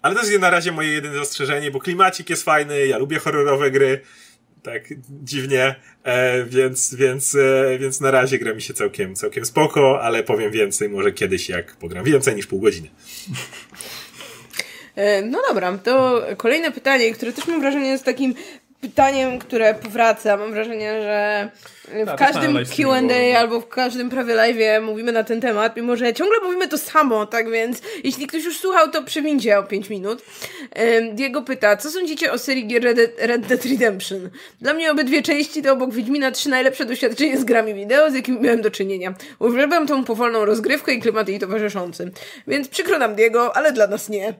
[0.02, 3.70] Ale to jest na razie moje jedyne zastrzeżenie, bo klimacik jest fajny, ja lubię horrorowe
[3.70, 4.00] gry,
[4.66, 4.82] tak
[5.24, 10.22] dziwnie, e, więc, więc, e, więc na razie gra mi się całkiem, całkiem spoko, ale
[10.22, 12.88] powiem więcej może kiedyś, jak pogram więcej niż pół godziny.
[14.96, 18.34] E, no dobra, to kolejne pytanie, które też mam wrażenie jest takim
[18.88, 20.36] pytaniem, które powraca.
[20.36, 21.50] Mam wrażenie, że
[22.04, 26.14] w Ta, każdym Q&A albo w każdym prawie live mówimy na ten temat, mimo że
[26.14, 30.22] ciągle mówimy to samo, tak więc jeśli ktoś już słuchał, to przewincie o 5 minut.
[31.12, 34.30] Diego pyta, co sądzicie o serii gier Red, Red Dead Redemption?
[34.60, 38.40] Dla mnie obydwie części to obok Wiedźmina trzy najlepsze doświadczenie z grami wideo, z jakimi
[38.40, 39.14] miałem do czynienia.
[39.38, 42.10] Uwielbiam tą powolną rozgrywkę i klimat jej towarzyszący.
[42.46, 44.34] Więc przykro nam Diego, ale dla nas nie.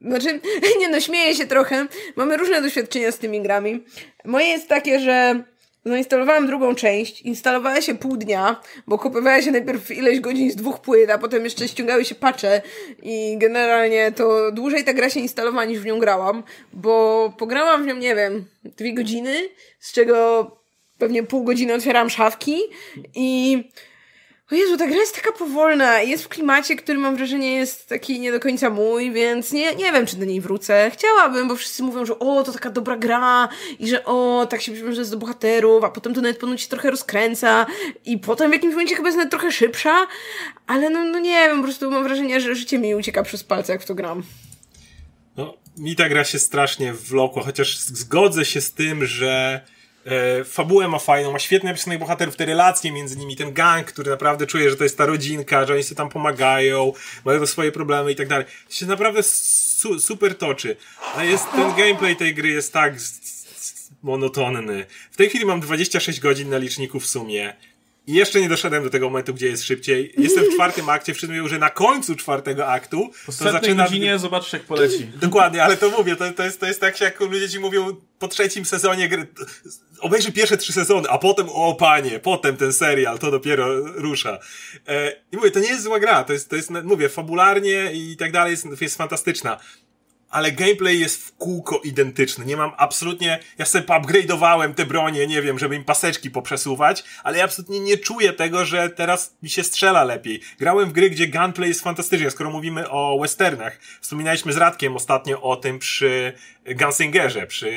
[0.00, 0.40] Znaczy,
[0.80, 1.86] nie no, śmieję się trochę.
[2.16, 3.84] Mamy różne doświadczenia z tymi grami.
[4.24, 5.42] Moje jest takie, że
[5.84, 10.80] zainstalowałam drugą część, instalowała się pół dnia, bo kupowała się najpierw ileś godzin z dwóch
[10.80, 12.62] płyt, a potem jeszcze ściągały się pacze
[13.02, 16.42] i generalnie to dłużej ta gra się instalowała niż w nią grałam,
[16.72, 19.34] bo pograłam w nią, nie wiem, dwie godziny,
[19.80, 20.50] z czego
[20.98, 22.56] pewnie pół godziny otwieram szafki
[23.14, 23.58] i
[24.50, 28.20] o Jezu, ta gra jest taka powolna jest w klimacie, który mam wrażenie jest taki
[28.20, 30.90] nie do końca mój, więc nie, nie wiem, czy do niej wrócę.
[30.94, 34.72] Chciałabym, bo wszyscy mówią, że o, to taka dobra gra i że o, tak się
[34.72, 37.66] jest do bohaterów, a potem to nawet ponoć się trochę rozkręca
[38.04, 40.06] i potem w jakimś momencie chyba jest nawet trochę szybsza,
[40.66, 43.72] ale no, no nie wiem, po prostu mam wrażenie, że życie mi ucieka przez palce,
[43.72, 44.22] jak w to gram.
[45.36, 49.60] No, mi ta gra się strasznie wlokła, chociaż zgodzę się z tym, że
[50.06, 54.10] E, fabułę ma fajną, ma świetnie napisanych bohaterów, te relacje między nimi, ten gang, który
[54.10, 56.92] naprawdę czuje, że to jest ta rodzinka, że oni sobie tam pomagają,
[57.24, 58.46] mają swoje problemy i tak dalej.
[58.68, 60.76] To się naprawdę su super toczy.
[61.16, 62.94] A jest, ten gameplay tej gry jest tak
[64.02, 64.86] monotonny.
[65.10, 67.54] W tej chwili mam 26 godzin na liczniku w sumie.
[68.06, 70.12] I jeszcze nie doszedłem do tego momentu, gdzie jest szybciej.
[70.18, 73.84] Jestem w czwartym akcie, wszyscy mówią, że na końcu czwartego aktu po to zaczyna...
[73.84, 75.06] godzinie zobaczysz jak poleci.
[75.20, 78.28] Dokładnie, ale to mówię, to, to, jest, to jest tak, jak ludzie ci mówią po
[78.28, 79.26] trzecim sezonie gry,
[80.00, 84.38] obejrzy pierwsze trzy sezony, a potem, o panie, potem ten serial, to dopiero rusza.
[84.88, 88.16] E, I mówię, to nie jest zła gra, to jest, to jest mówię, fabularnie i
[88.16, 89.60] tak dalej, jest, jest fantastyczna
[90.30, 92.46] ale gameplay jest w kółko identyczny.
[92.46, 97.38] Nie mam absolutnie, ja sobie upgrade'owałem te bronie, nie wiem, żeby im paseczki poprzesuwać, ale
[97.38, 100.40] ja absolutnie nie czuję tego, że teraz mi się strzela lepiej.
[100.58, 103.78] Grałem w gry, gdzie gunplay jest fantastyczny, skoro mówimy o westernach.
[104.00, 106.32] Wspominaliśmy z Radkiem ostatnio o tym przy
[106.74, 107.70] Gunsingerze, przy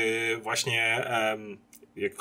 [0.43, 1.57] właśnie um,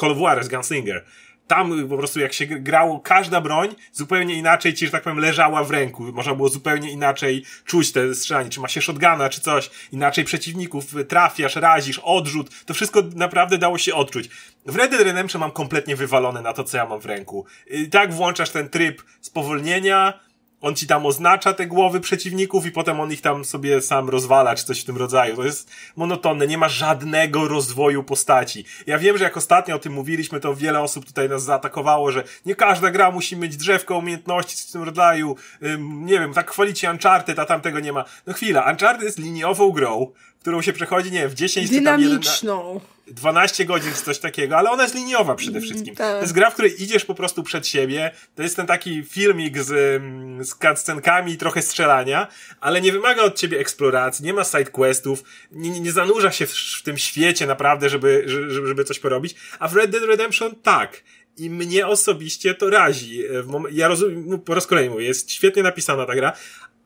[0.01, 1.05] Call of Juarez Gunsinger
[1.49, 5.64] tam po prostu jak się grało, każda broń zupełnie inaczej ci, że tak powiem, leżała
[5.64, 6.03] w ręku.
[6.12, 10.84] Można było zupełnie inaczej czuć te strzelanie, czy ma się shotguna, czy coś, inaczej przeciwników
[11.09, 12.64] trafiasz, razisz, odrzut.
[12.64, 14.28] To wszystko naprawdę dało się odczuć.
[14.66, 17.46] W Red Dead Redemption mam kompletnie wywalone na to, co ja mam w ręku.
[17.70, 20.28] I tak włączasz ten tryb spowolnienia,
[20.61, 24.54] on ci tam oznacza te głowy przeciwników i potem on ich tam sobie sam rozwala,
[24.54, 25.36] czy coś w tym rodzaju.
[25.36, 28.64] To jest monotonne, nie ma żadnego rozwoju postaci.
[28.86, 32.24] Ja wiem, że jak ostatnio o tym mówiliśmy, to wiele osób tutaj nas zaatakowało, że
[32.46, 35.36] nie każda gra musi mieć drzewko umiejętności w tym rodzaju.
[35.80, 38.04] nie wiem, tak chwalicie Uncharted, a tam tego nie ma.
[38.26, 42.80] No chwila, Uncharted jest liniową grą, którą się przechodzi, nie wiem, w 10 Dynamiczną.
[43.11, 45.94] 12 godzin czy coś takiego, ale ona jest liniowa przede wszystkim.
[45.94, 46.16] Tak.
[46.16, 48.11] To jest gra, w której idziesz po prostu przed siebie.
[48.34, 52.28] To jest ten taki filmik z, mm, z cutscenkami i trochę strzelania,
[52.61, 56.82] ale nie wymaga od ciebie eksploracji, nie ma sidequestów, nie, nie zanurza się w, w,
[56.82, 59.34] tym świecie naprawdę, żeby, żeby, żeby coś porobić.
[59.59, 61.02] A w Red Dead Redemption tak.
[61.36, 63.22] I mnie osobiście to razi.
[63.70, 66.32] Ja rozumiem, no, po raz kolejny mówię, jest świetnie napisana ta gra,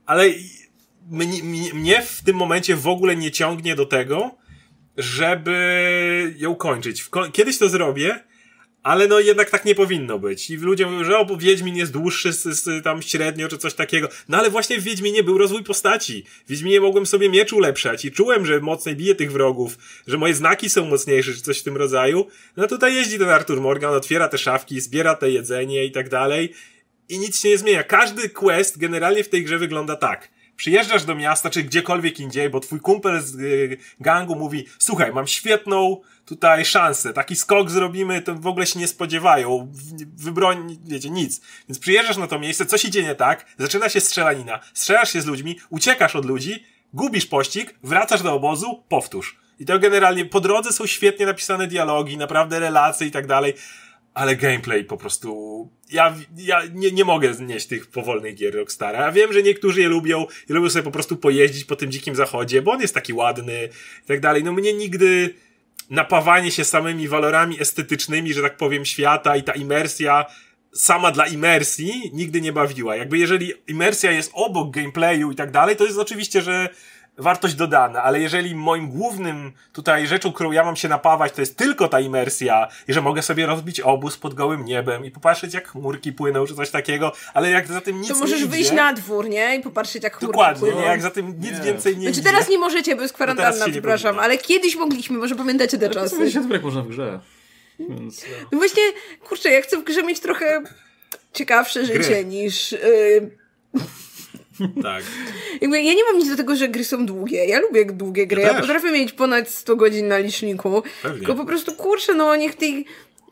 [0.06, 0.24] ale
[1.10, 1.42] mnie,
[1.74, 4.41] mnie w tym momencie w ogóle nie ciągnie do tego,
[4.96, 7.04] żeby ją kończyć.
[7.32, 8.20] Kiedyś to zrobię,
[8.82, 10.50] ale no jednak tak nie powinno być.
[10.50, 14.08] I ludzie mówią, że o, Wiedźmin jest dłuższy z, z, tam średnio, czy coś takiego.
[14.28, 16.24] No ale właśnie w Wiedźminie był rozwój postaci.
[16.46, 20.34] W Wiedźminie mogłem sobie miecz ulepszać i czułem, że mocniej biję tych wrogów, że moje
[20.34, 22.26] znaki są mocniejsze, czy coś w tym rodzaju.
[22.56, 26.52] No tutaj jeździ ten Artur Morgan, otwiera te szafki, zbiera te jedzenie i tak dalej.
[27.08, 27.82] I nic się nie zmienia.
[27.82, 30.28] Każdy quest generalnie w tej grze wygląda tak
[30.62, 35.26] Przyjeżdżasz do miasta, czy gdziekolwiek indziej, bo twój kumpel z y, gangu mówi, słuchaj, mam
[35.26, 39.72] świetną tutaj szansę, taki skok zrobimy, to w ogóle się nie spodziewają,
[40.16, 41.40] wybroń, wiecie, nic.
[41.68, 45.22] Więc przyjeżdżasz na to miejsce, co się dzieje nie tak, zaczyna się strzelanina, strzelasz się
[45.22, 49.36] z ludźmi, uciekasz od ludzi, gubisz pościg, wracasz do obozu, powtórz.
[49.58, 53.54] I to generalnie po drodze są świetnie napisane dialogi, naprawdę relacje i tak dalej
[54.14, 55.68] ale gameplay po prostu.
[55.90, 59.00] Ja, ja nie, nie mogę znieść tych powolnych gier Rockstara.
[59.00, 62.14] Ja wiem, że niektórzy je lubią i lubią sobie po prostu pojeździć po tym dzikim
[62.14, 63.68] zachodzie, bo on jest taki ładny
[64.04, 64.44] i tak dalej.
[64.44, 65.34] No mnie nigdy
[65.90, 70.26] napawanie się samymi walorami estetycznymi, że tak powiem, świata i ta imersja
[70.74, 72.96] sama dla imersji nigdy nie bawiła.
[72.96, 76.68] Jakby jeżeli imersja jest obok gameplayu i tak dalej, to jest oczywiście, że
[77.18, 81.56] wartość dodana, ale jeżeli moim głównym tutaj rzeczą, którą ja mam się napawać, to jest
[81.56, 85.68] tylko ta imersja i że mogę sobie rozbić obóz pod gołym niebem i popatrzeć jak
[85.68, 88.76] chmurki płyną czy coś takiego, ale jak za tym nic To możesz nie wyjść idzie,
[88.76, 89.56] na dwór, nie?
[89.56, 90.80] I popatrzeć jak chmurki Dokładnie, płyną.
[90.80, 91.64] nie, jak za tym nic Nie.
[91.64, 92.30] więcej nie Znaczy idzie.
[92.30, 95.88] teraz nie możecie, bo jest No kwarantanna, nie przepraszam, ale kiedyś mogliśmy, może pamiętacie te
[95.88, 96.32] To czasy.
[96.32, 97.20] się jak można w grze.
[97.78, 98.82] Więc, No właśnie,
[99.28, 100.62] kurczę, ja chcę w grze mieć trochę
[101.32, 102.02] ciekawsze Gry.
[102.02, 102.72] życie niż...
[102.72, 103.30] Yy,
[104.82, 105.04] Tak.
[105.60, 107.46] jakby ja nie mam nic do tego, że gry są długie.
[107.46, 108.42] Ja lubię długie gry.
[108.42, 110.82] Ja Ja, potrafię mieć ponad 100 godzin na liczniku.
[111.02, 111.18] Pewnie.
[111.18, 112.84] Tylko po prostu, kurczę, no niech tej...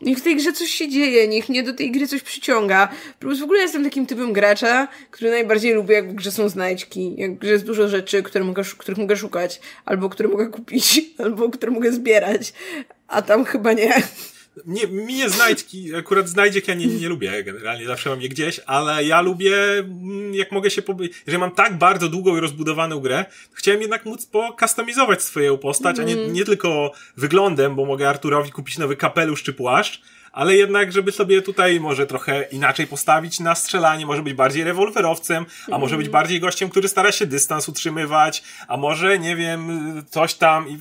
[0.03, 2.89] Niech w tej grze coś się dzieje, niech mnie do tej gry coś przyciąga.
[3.18, 7.14] Plus w ogóle jestem takim typem gracza, który najbardziej lubi, jak w grze są znajdźki,
[7.16, 11.01] jak w grze jest dużo rzeczy, które mogę, których mogę szukać, albo które mogę kupić,
[11.25, 12.53] albo które mogę zbierać,
[13.09, 14.03] a tam chyba nie.
[14.67, 19.05] Nie, mnie znajdźki, akurat znajdziek ja nie, nie lubię generalnie, zawsze mam je gdzieś, ale
[19.05, 23.25] ja lubię, mm, jak mogę się, poby- jeżeli mam tak bardzo długą i rozbudowaną grę,
[23.53, 28.79] chciałem jednak móc pokustomizować swoją postać, a nie, nie tylko wyglądem, bo mogę Arturowi kupić
[28.79, 34.07] nowy kapelusz czy płaszcz, ale jednak, żeby sobie tutaj może trochę inaczej postawić na strzelanie,
[34.07, 38.76] może być bardziej rewolwerowcem, a może być bardziej gościem, który stara się dystans utrzymywać, a
[38.76, 40.78] może, nie wiem, coś tam i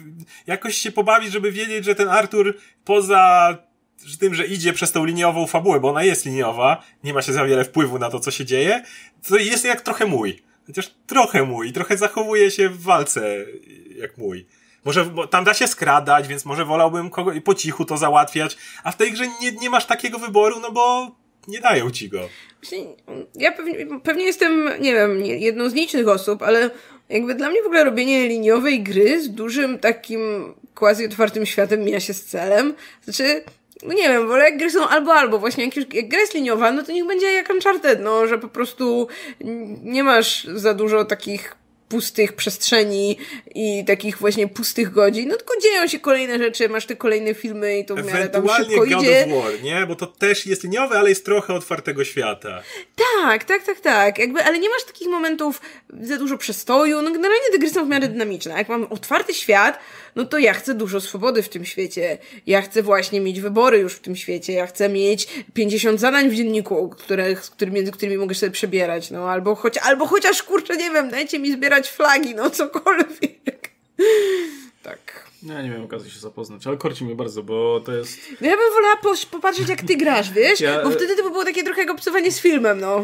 [0.48, 3.58] jakoś się pobawić, żeby wiedzieć, że ten Artur poza
[4.20, 7.46] tym, że idzie przez tą liniową fabułę, bo ona jest liniowa, nie ma się za
[7.46, 8.84] wiele wpływu na to, co się dzieje,
[9.28, 10.42] to jest jak trochę mój.
[10.68, 13.46] Chociaż trochę mój, trochę zachowuje się w walce
[13.96, 14.46] jak mój.
[14.86, 18.92] Może bo tam da się skradać, więc może wolałbym kogo po cichu to załatwiać, a
[18.92, 21.12] w tej grze nie, nie masz takiego wyboru, no bo
[21.48, 22.20] nie dają ci go.
[23.36, 26.70] Ja pewnie, pewnie jestem, nie wiem, jedną z nielicznych osób, ale
[27.10, 32.00] jakby dla mnie w ogóle robienie liniowej gry z dużym takim quasi otwartym światem mija
[32.00, 32.74] się z celem.
[33.04, 33.44] Znaczy,
[33.84, 35.40] no nie wiem, wolę jak gry są albo albo.
[35.40, 38.38] Właśnie jak, już, jak gra jest liniowa, no to niech będzie jak Uncharted, no, że
[38.38, 39.08] po prostu
[39.84, 41.56] nie masz za dużo takich
[41.90, 43.18] pustych przestrzeni
[43.56, 47.80] i takich właśnie pustych godzin, no tylko dzieją się kolejne rzeczy, masz te kolejne filmy
[47.80, 49.26] i to w miarę tam szybko God idzie.
[49.26, 49.86] of War, nie?
[49.88, 52.64] Bo to też jest liniowe, ale jest trochę otwartego świata.
[52.96, 54.18] Tak, tak, tak, tak.
[54.18, 55.62] Jakby, ale nie masz takich momentów
[56.02, 57.02] za dużo przestoju.
[57.02, 58.54] No generalnie te gry są w miarę dynamiczne.
[58.54, 59.80] Jak mam otwarty świat,
[60.16, 62.18] no to ja chcę dużo swobody w tym świecie.
[62.48, 64.54] Ja chcę właśnie mieć wybory już w tym świecie.
[64.54, 69.12] Ja chcę mieć 50 zadań w dzienniku, które, z którymi, między którymi mogę sobie przebierać.
[69.12, 73.70] No albo, choć, albo chociaż, kurczę, nie wiem, dajcie mi zbierać flagi, no cokolwiek.
[74.84, 75.29] Tak.
[75.44, 78.20] Ja nie miałem okazji się zapoznać, ale korci mnie bardzo, bo to jest...
[78.42, 80.60] No ja bym wolała po, popatrzeć, jak ty grasz, wiesz?
[80.60, 83.04] Ja- Bo wtedy to by było takie trochę jak obcowanie z filmem, no.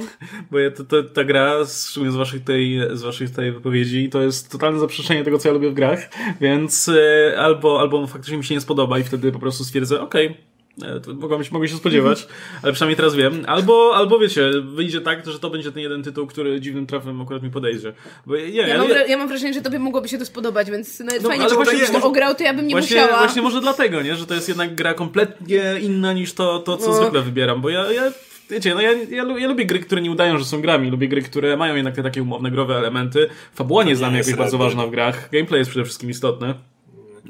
[0.51, 1.53] Bo ja, to, to, ta gra,
[1.87, 5.53] szczególnie z waszych, tej, z waszych tej wypowiedzi, to jest totalne zaprzeczenie tego, co ja
[5.53, 6.09] lubię w grach,
[6.41, 10.25] więc e, albo, albo faktycznie mi się nie spodoba i wtedy po prostu stwierdzę, okej,
[10.27, 10.54] e,
[11.03, 12.27] to mogę, mogę się spodziewać,
[12.63, 13.43] ale przynajmniej teraz wiem.
[13.47, 17.43] Albo, albo wiecie, wyjdzie tak, że to będzie ten jeden tytuł, który dziwnym trafem akurat
[17.43, 17.93] mi podejdzie.
[18.25, 20.99] Bo ja, ja, Ja mam, ja mam wrażenie, że tobie mogłoby się to spodobać, więc
[20.99, 23.19] nawet No, fajnie, ale że właśnie to ograł, to ja bym nie właśnie, musiała.
[23.19, 24.15] Właśnie może dlatego, nie?
[24.15, 26.93] Że to jest jednak gra kompletnie inna niż to, to co No.
[26.93, 28.11] zwykle wybieram, bo ja, ja
[28.49, 31.21] wiecie, no ja, ja, ja lubię gry, które nie udają, że są grami, lubię gry,
[31.21, 33.29] które mają jednak te takie umowne growe elementy.
[33.53, 36.09] Fabuła nie jest dla mnie jest jakoś bardzo ważna w grach, gameplay jest przede wszystkim
[36.09, 36.53] istotny.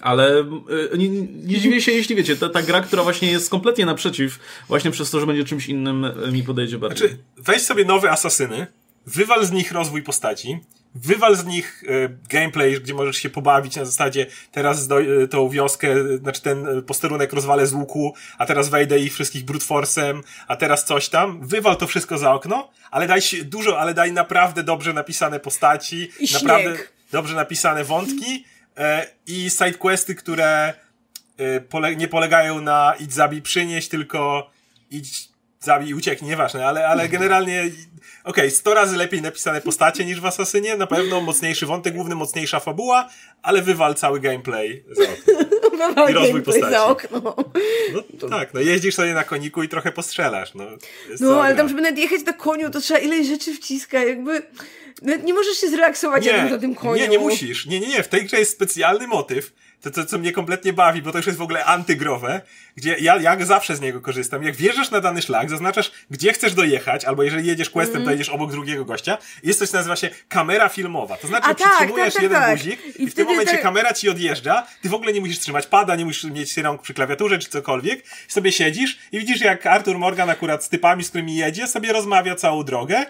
[0.01, 0.39] Ale
[0.93, 1.09] y, nie,
[1.43, 5.11] nie dziwię się, jeśli wiecie, ta, ta gra, która właśnie jest kompletnie naprzeciw, właśnie przez
[5.11, 7.07] to, że będzie czymś innym, y, mi podejdzie bardziej.
[7.07, 8.67] Znaczy, weź sobie nowe asasyny,
[9.05, 10.59] wywal z nich rozwój postaci,
[10.95, 14.97] wywal z nich e, gameplay, gdzie możesz się pobawić na zasadzie teraz do,
[15.29, 20.21] tą wioskę, znaczy ten posterunek rozwalę z łuku, a teraz wejdę ich wszystkich brute force'em,
[20.47, 21.47] a teraz coś tam.
[21.47, 26.11] Wywal to wszystko za okno, ale daj się dużo, ale daj naprawdę dobrze napisane postaci,
[26.19, 26.77] I naprawdę
[27.11, 28.45] dobrze napisane wątki
[29.27, 30.73] i sidequesty, które
[31.37, 34.49] e, pole, nie polegają na idź zabij przynieść, tylko
[34.91, 37.63] idź zabij i ucieknij, nieważne, ale, ale generalnie
[38.23, 42.59] okej, 100 razy lepiej napisane postacie niż w Asasynie, na pewno mocniejszy wątek główny, mocniejsza
[42.59, 43.09] fabuła,
[43.41, 44.99] ale wywal cały gameplay z
[46.09, 46.71] I rozwój postaci.
[46.71, 47.35] za okno.
[48.21, 50.53] No tak, no jeździsz sobie na koniku i trochę postrzelasz.
[50.53, 50.63] No,
[51.19, 54.41] No, ale tam, żeby nawet jechać na koniu, to trzeba ileś rzeczy wciska, jakby...
[55.01, 56.95] Nawet nie możesz się zrelaksować jadąc na tym koniu.
[56.95, 57.65] nie, nie musisz.
[57.65, 58.03] Nie, nie, nie.
[58.03, 59.51] W tej grze jest specjalny motyw,
[59.85, 62.41] to, to co mnie kompletnie bawi, bo to już jest w ogóle antygrowe,
[62.75, 64.43] gdzie ja, ja zawsze z niego korzystam.
[64.43, 68.05] Jak wjeżdżasz na dany szlak, zaznaczasz, gdzie chcesz dojechać, albo jeżeli jedziesz questem, Mhm.
[68.05, 69.17] to jedziesz obok drugiego gościa.
[69.43, 71.17] Jest coś, co nazywa się kamera filmowa.
[71.17, 72.57] To znaczy, A tak, przytrzymujesz tak, tak, jeden tak.
[72.57, 75.67] guzik I i, w tym momencie kamera ci odjeżdża, ty w ogóle nie musisz trzymać
[75.67, 78.03] pada, nie musisz mieć rąk przy klawiaturze czy cokolwiek.
[78.27, 82.35] Sobie siedzisz i widzisz, jak Arthur Morgan akurat z typami, z którymi jedzie, sobie rozmawia
[82.35, 83.05] całą drogę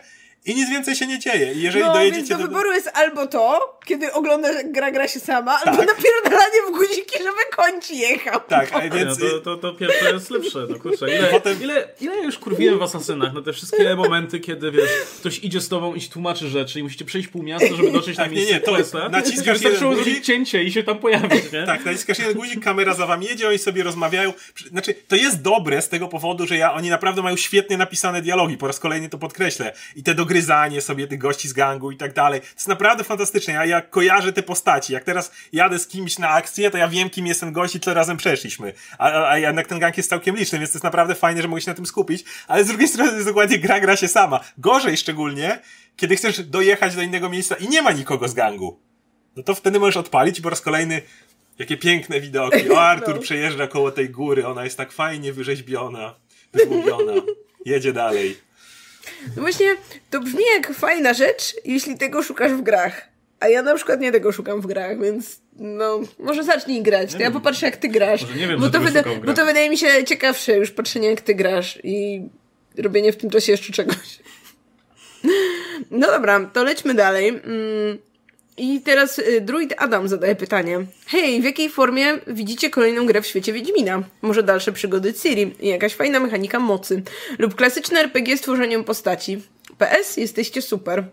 [0.46, 1.54] i nic więcej się nie dzieje.
[1.54, 2.48] I jeżeli No, dojedziecie więc do do...
[2.48, 5.88] wyboru jest albo to, kiedy oglądasz, jak gra gra się sama, albo Tak.
[5.88, 8.40] napierdalanie w guziki, żeby koń ci jechał.
[8.48, 9.20] Tak, a Nie, więc...
[9.20, 11.16] no, to, to, to pierwsze jest lepsze, no kurczę.
[11.18, 14.90] Ile, Potem- ile, ile ja już kurwiłem w Asasynach na te wszystkie momenty, kiedy wiesz,
[15.20, 18.18] ktoś idzie z tobą i ci tłumaczy rzeczy i musicie przejść pół miasta, żeby dotrzeć
[18.18, 19.10] na Tak, nie, miejsce nie, to questa.
[19.10, 20.24] naciskasz jeden zrobić guzik.
[20.24, 21.64] cięcie i się tam pojawić, nie?
[21.66, 24.34] Tak, naciskasz jeden guzik, kamera za wami jedzie, oni sobie rozmawiają.
[24.72, 28.58] Znaczy, to jest dobre z tego powodu, że ja, oni naprawdę mają świetnie napisane dialogi,
[28.58, 29.74] po raz kolejny to podkreślę.
[29.96, 32.42] I te dogryzanie sobie tych gości z gangu i tak dalej.
[32.42, 33.54] To jest naprawdę fantastyczne.
[33.54, 34.94] Ja, ja kojarzę te postaci.
[34.94, 37.80] Jak teraz jadę z kimś na akcję, to ja wiem, kim jest ten gość i
[37.80, 38.74] co razem przeszliśmy.
[38.98, 41.62] A, a, jednak ten gang jest całkiem liczny, więc to jest naprawdę fajne, że mogę
[41.62, 42.24] się na tym skupić.
[42.48, 44.40] Ale z drugiej strony jest dokładnie gra, gra się sama.
[44.58, 45.60] Gorzej szczególnie,
[45.98, 48.80] kiedy chcesz dojechać do innego miejsca i nie ma nikogo z gangu.
[49.36, 51.02] No to wtedy możesz odpalić po raz kolejny
[51.60, 52.72] Jakie piękne widoki.
[52.72, 53.22] O, Artur No.
[53.22, 56.16] przejeżdża koło tej góry, ona jest tak fajnie wyrzeźbiona,
[56.54, 57.14] wyzłobiona.
[57.66, 58.38] Jedzie dalej.
[59.36, 59.76] No właśnie,
[60.10, 63.08] to brzmi jak fajna rzecz, jeśli tego szukasz w grach.
[63.46, 67.14] A ja na przykład nie tego szukam w grach, więc no, może zacznij grać.
[67.14, 68.22] To ja popatrzę, jak ty grasz.
[68.22, 71.22] Może nie wiem, bo, to wyda- bo to wydaje mi się ciekawsze już patrzenie, jak
[71.22, 72.22] ty grasz i
[72.78, 73.98] robienie w tym czasie jeszcze czegoś.
[75.92, 77.28] No dobra, to lećmy dalej.
[77.30, 77.98] Mm,
[78.58, 80.86] I teraz y, druid Adam zadaje pytanie.
[81.08, 84.04] Hej, w jakiej formie widzicie kolejną grę w świecie Wiedźmina?
[84.22, 87.02] Może dalsze przygody Ciri i jakaś fajna mechanika mocy?
[87.40, 89.42] Lub klasyczne RPG z tworzeniem postaci?
[89.78, 91.04] PS, jesteście super.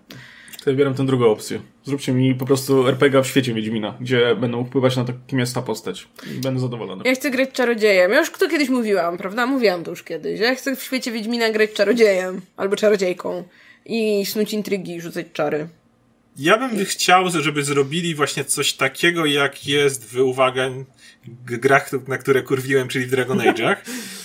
[0.64, 1.60] To ja wybieram tę drugą opcję.
[1.84, 5.54] Zróbcie mi po prostu RPG w świecie Wiedźmina, gdzie będą wpływać na to, kim jest
[5.54, 6.08] ta postać.
[6.36, 7.02] I będę zadowolony.
[7.06, 8.12] Ja chcę grać czarodziejem.
[8.12, 9.46] Ja już to kiedyś mówiłam, prawda?
[9.46, 10.40] Mówiłam to już kiedyś.
[10.40, 13.44] Ja chcę w świecie Wiedźmina grać czarodziejem albo czarodziejką
[13.86, 15.68] i snuć intrygi i rzucać czary.
[16.38, 20.70] Ja bym chciał, żeby zrobili właśnie coś takiego, jak jest w uwaga
[21.44, 23.76] grach, na które kurwiłem, czyli w Dragon Age'ach.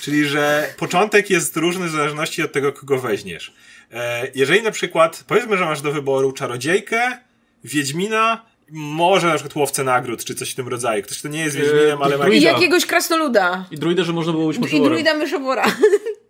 [0.01, 3.53] czyli, że początek jest różny w zależności od tego, kogo weźmiesz.
[3.91, 7.17] E, jeżeli na przykład, powiedzmy, że masz do wyboru czarodziejkę,
[7.63, 11.03] Wiedźmina, może na przykład łowcę nagród, czy coś w tym rodzaju.
[11.03, 12.49] Ktoś, kto nie jest Wiedźminem, ale ma druida.
[12.49, 13.65] I jakiegoś krasnoluda.
[13.71, 15.65] I druidę, że można było być I druida myszowora.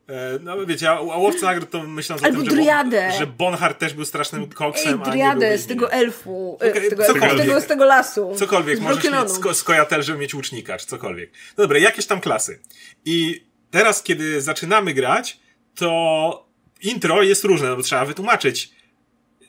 [0.09, 3.11] E, No wiecie, a a łowca nagród to myśląc Albo tym, że, Driadę.
[3.19, 6.57] że Bonhart też był strasznym Ej, koksem, a nie był driadę z tego elfu.
[6.61, 7.45] e, Okej, z, tego elfu z, cokolwiek.
[7.47, 8.31] tego, z tego lasu.
[8.35, 11.31] Cokolwiek, możesz mieć sko- skojatel, żeby mieć łucznika, czy cokolwiek.
[11.57, 12.59] No dobra, jakieś tam klasy.
[13.05, 15.39] I teraz, kiedy zaczynamy grać,
[15.75, 16.47] to
[16.81, 18.71] intro jest różne, no bo trzeba wytłumaczyć,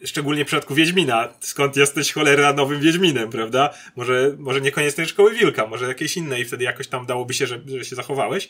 [0.04, 3.70] szczególnie w przypadku Wiedźmina, skąd jesteś cholera nowym Wiedźminem, prawda?
[3.96, 7.60] Może, może niekoniecznie szkoły Wilka, może jakieś inne i wtedy jakoś tam dałoby się, że,
[7.66, 8.48] że się zachowałeś.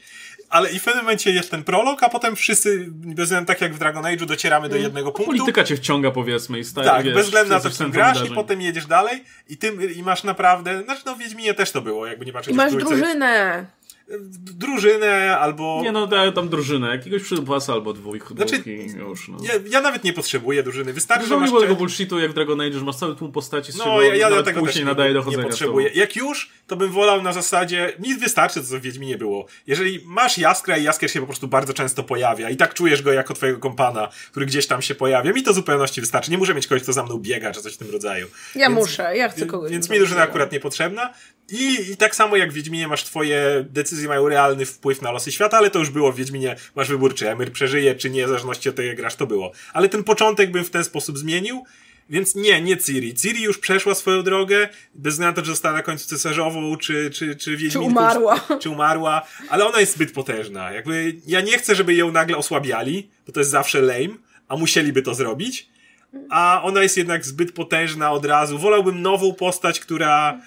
[0.49, 3.74] Ale i w pewnym momencie jest ten prolog, a potem wszyscy, bez względu tak jak
[3.74, 5.36] w Dragon Age'u, docieramy do jednego punktu.
[5.36, 8.14] Polityka cię wciąga, powiedzmy, i staje, Tak, wiesz, bez względu na to, centrum grasz i
[8.14, 8.34] wydarzeń.
[8.34, 12.07] potem jedziesz dalej i tym i masz naprawdę, znaczy no w Wiedźminie też to było,
[12.07, 13.66] jakby nie patrzeć I masz drużynę.
[14.59, 15.81] Drużynę albo...
[15.83, 18.63] Nie no, daję tam drużynę, jakiegoś przydwasa albo dwóch, Znaczy,
[18.99, 19.39] już, no.
[19.43, 21.49] ja, ja nawet nie potrzebuję drużyny, wystarczy, że Dużo masz...
[21.49, 23.85] mi było tego bullshitu jak w Dragon Age, że masz cały tłum postaci, z No,
[23.85, 25.91] czego ja, ja nawet tego nie, nadaje nie potrzebuję.
[25.95, 29.47] Jak już, to bym wolał na zasadzie, mi wystarczy, co w Wiedźminie było.
[29.67, 33.13] Jeżeli masz Jaskra i Jaskier się po prostu bardzo często pojawia i tak czujesz go
[33.13, 36.31] jako twojego kompana, który gdzieś tam się pojawia, mi to zupełności wystarczy.
[36.31, 38.27] Nie muszę mieć kogoś, kto za mną biega, czy coś w tym rodzaju.
[38.55, 39.71] Ja Więc- muszę, ja chcę kogoś.
[39.71, 41.13] Więc mi drużyna akurat niepotrzebna.
[41.51, 45.32] I, I tak samo jak w Wiedźminie masz twoje decyzje mają realny wpływ na losy
[45.32, 46.57] świata, ale to już było w Wiedźminie.
[46.76, 49.53] Masz wybór, czy Emir przeżyje, czy nie, w zależności od tego, jak grasz, to było.
[49.72, 51.64] Ale ten początek bym w ten sposób zmienił.
[52.11, 53.14] Więc nie, nie Ciri.
[53.14, 57.11] Ciri już przeszła swoją drogę, bez względu na to, że została na końcu cesarzową, czy,
[57.11, 57.90] czy, czy Wiedźminką.
[57.90, 58.40] umarła.
[58.49, 60.72] Czy, czy umarła, ale ona jest zbyt potężna.
[60.72, 64.14] Jakby, ja nie chcę, żeby ją nagle osłabiali, bo to jest zawsze lame,
[64.49, 65.68] a musieliby to zrobić.
[66.30, 68.59] A ona jest jednak zbyt potężna od razu.
[68.59, 70.40] Wolałbym nową postać, która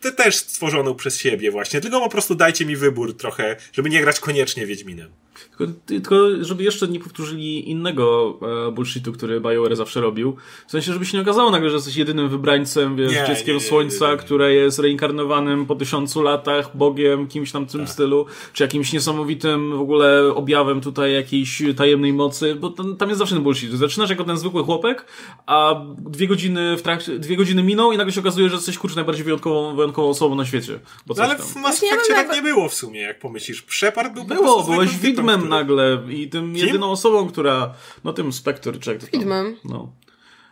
[0.00, 1.80] te też stworzoną przez siebie właśnie.
[1.80, 5.23] Tylko po prostu dajcie mi wybór trochę, żeby nie grać koniecznie Wiedźminem.
[5.34, 10.36] Tylko, tylko żeby jeszcze nie powtórzyli innego e, bullshitu, który BioWare zawsze robił.
[10.66, 13.62] W sensie, żeby się nie okazało nagle, że jesteś jedynym wybrańcem, wiesz, Nie, dzieckiem nie,
[13.62, 14.18] nie, słońca, nie, nie.
[14.18, 19.76] które jest reinkarnowanym po tysiącu latach, bogiem, kimś tam w tym stylu, czy jakimś niesamowitym
[19.76, 23.72] w ogóle objawem tutaj jakiejś tajemnej mocy, bo tam, tam jest zawsze ten bullshit.
[23.72, 25.06] Zaczynasz jako ten zwykły chłopek,
[25.46, 28.96] a dwie godziny w trakcie, dwie godziny miną i nagle się okazuje, że jesteś kurczę
[28.96, 30.78] najbardziej wyjątkową wyjątkową, osobą na świecie.
[31.06, 33.66] Bo No ale w Mass Effectie tak nie było w sumie, jak pomyślisz.
[33.68, 38.32] Shepard był Było, byłeś zwykłym widmem który- nagle i tym jedyną osobą, która, no tym
[38.32, 39.20] Spectre, czy jak to tam.
[39.20, 39.56] Widmem.
[39.64, 39.92] No.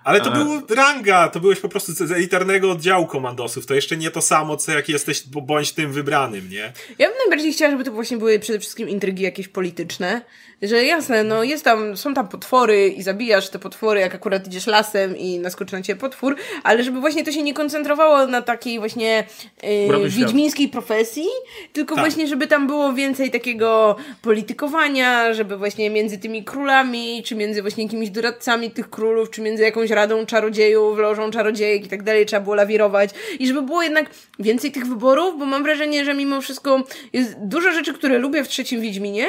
[0.05, 3.67] Ale to A- był ranga, to byłeś po prostu z elitarnego oddziału komandosów.
[3.67, 6.73] To jeszcze nie to samo, co jak jesteś, bo- bądź tym wybranym, nie?
[6.99, 10.21] Ja bym najbardziej chciała, żeby to właśnie były przede wszystkim intrygi jakieś polityczne.
[10.63, 14.67] Że jasne, no jest tam, są tam potwory i zabijasz te potwory, jak akurat idziesz
[14.67, 18.79] lasem i naskoczy na ciebie potwór, ale żeby właśnie to się nie koncentrowało na takiej
[18.79, 19.25] właśnie
[19.63, 21.27] yy, wiedźmińskiej profesji,
[21.73, 22.05] tylko Tak.
[22.05, 27.85] właśnie, żeby tam było więcej takiego politykowania, żeby właśnie między tymi królami, czy między właśnie
[27.85, 32.43] jakimiś doradcami tych królów, czy między jakąś radą czarodziejów, lożą czarodziejek i tak dalej, trzeba
[32.43, 33.11] było lawirować.
[33.39, 37.73] I żeby było jednak więcej tych wyborów, bo mam wrażenie, że mimo wszystko jest dużo
[37.73, 39.27] rzeczy, które lubię w trzecim Wiedźminie,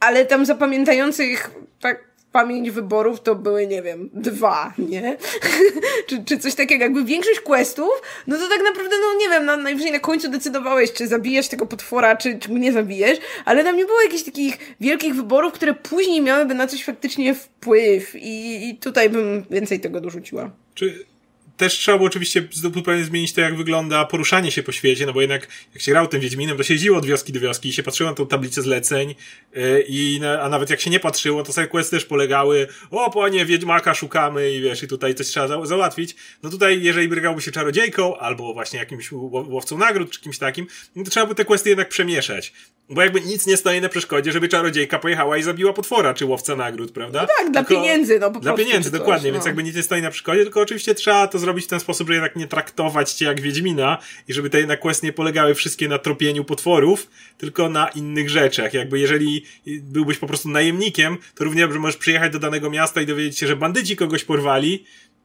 [0.00, 1.50] ale tam zapamiętających
[1.80, 5.16] tak pamięć wyborów to były, nie wiem, dwa, nie?
[6.06, 9.56] czy, czy coś takiego, jakby większość questów, no to tak naprawdę, no nie wiem, na,
[9.56, 13.84] najwyżej na końcu decydowałeś, czy zabijesz tego potwora, czy, czy nie zabijesz, ale tam nie
[13.84, 19.10] było jakichś takich wielkich wyborów, które później miałyby na coś faktycznie wpływ i, i tutaj
[19.10, 20.50] bym więcej tego dorzuciła.
[20.74, 21.13] Czy
[21.56, 25.20] też trzeba było oczywiście zupełnie zmienić to, jak wygląda poruszanie się po świecie, no bo
[25.20, 27.82] jednak jak się grał tym Wiedźminem, to się jeździło od wioski do wioski i się
[27.82, 29.14] patrzyło na tą tablicę zleceń
[29.54, 33.10] yy, i na, a nawet jak się nie patrzyło, to side questy też polegały o,
[33.10, 36.16] panie, Wiedźmaka szukamy i wiesz, i tutaj coś trzeba za załatwić.
[36.42, 41.04] No tutaj, jeżeli grałby się czarodziejką albo właśnie jakimś łowcą nagród czy kimś takim, no
[41.04, 42.52] to trzeba by te questy jednak przemieszać.
[42.88, 46.56] Bo jakby nic nie stoi na przeszkodzie, żeby czarodziejka pojechała i zabiła potwora, czy łowca
[46.56, 47.26] nagród, prawda?
[47.38, 49.34] tak, dla pieniędzy, no po Dla pieniędzy, coś, dokładnie, no.
[49.34, 52.08] więc jakby nic nie stoi na przeszkodzie, tylko oczywiście trzeba to zrobić w ten sposób,
[52.08, 55.88] że jednak nie traktować cię jak Wiedźmina i żeby te jednak quest nie polegały wszystkie
[55.88, 58.74] na tropieniu potworów, tylko na innych rzeczach.
[58.74, 63.06] Jakby jeżeli byłbyś po prostu najemnikiem, to równie dobrze możesz przyjechać do danego miasta i
[63.06, 64.84] dowiedzieć się, że bandyci kogoś porwali,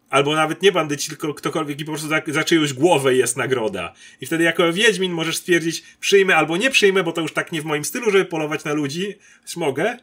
[0.09, 3.93] albo nawet nie bandyci, tylko ktokolwiek i po prostu za, za czyjąś głowę jest nagroda.
[4.22, 7.61] I wtedy jako Wiedźmin możesz stwierdzić, przyjmę albo nie przyjmę, bo to już tak nie
[7.61, 9.15] w moim stylu, żeby polować na ludzi,
[9.55, 9.97] mogę,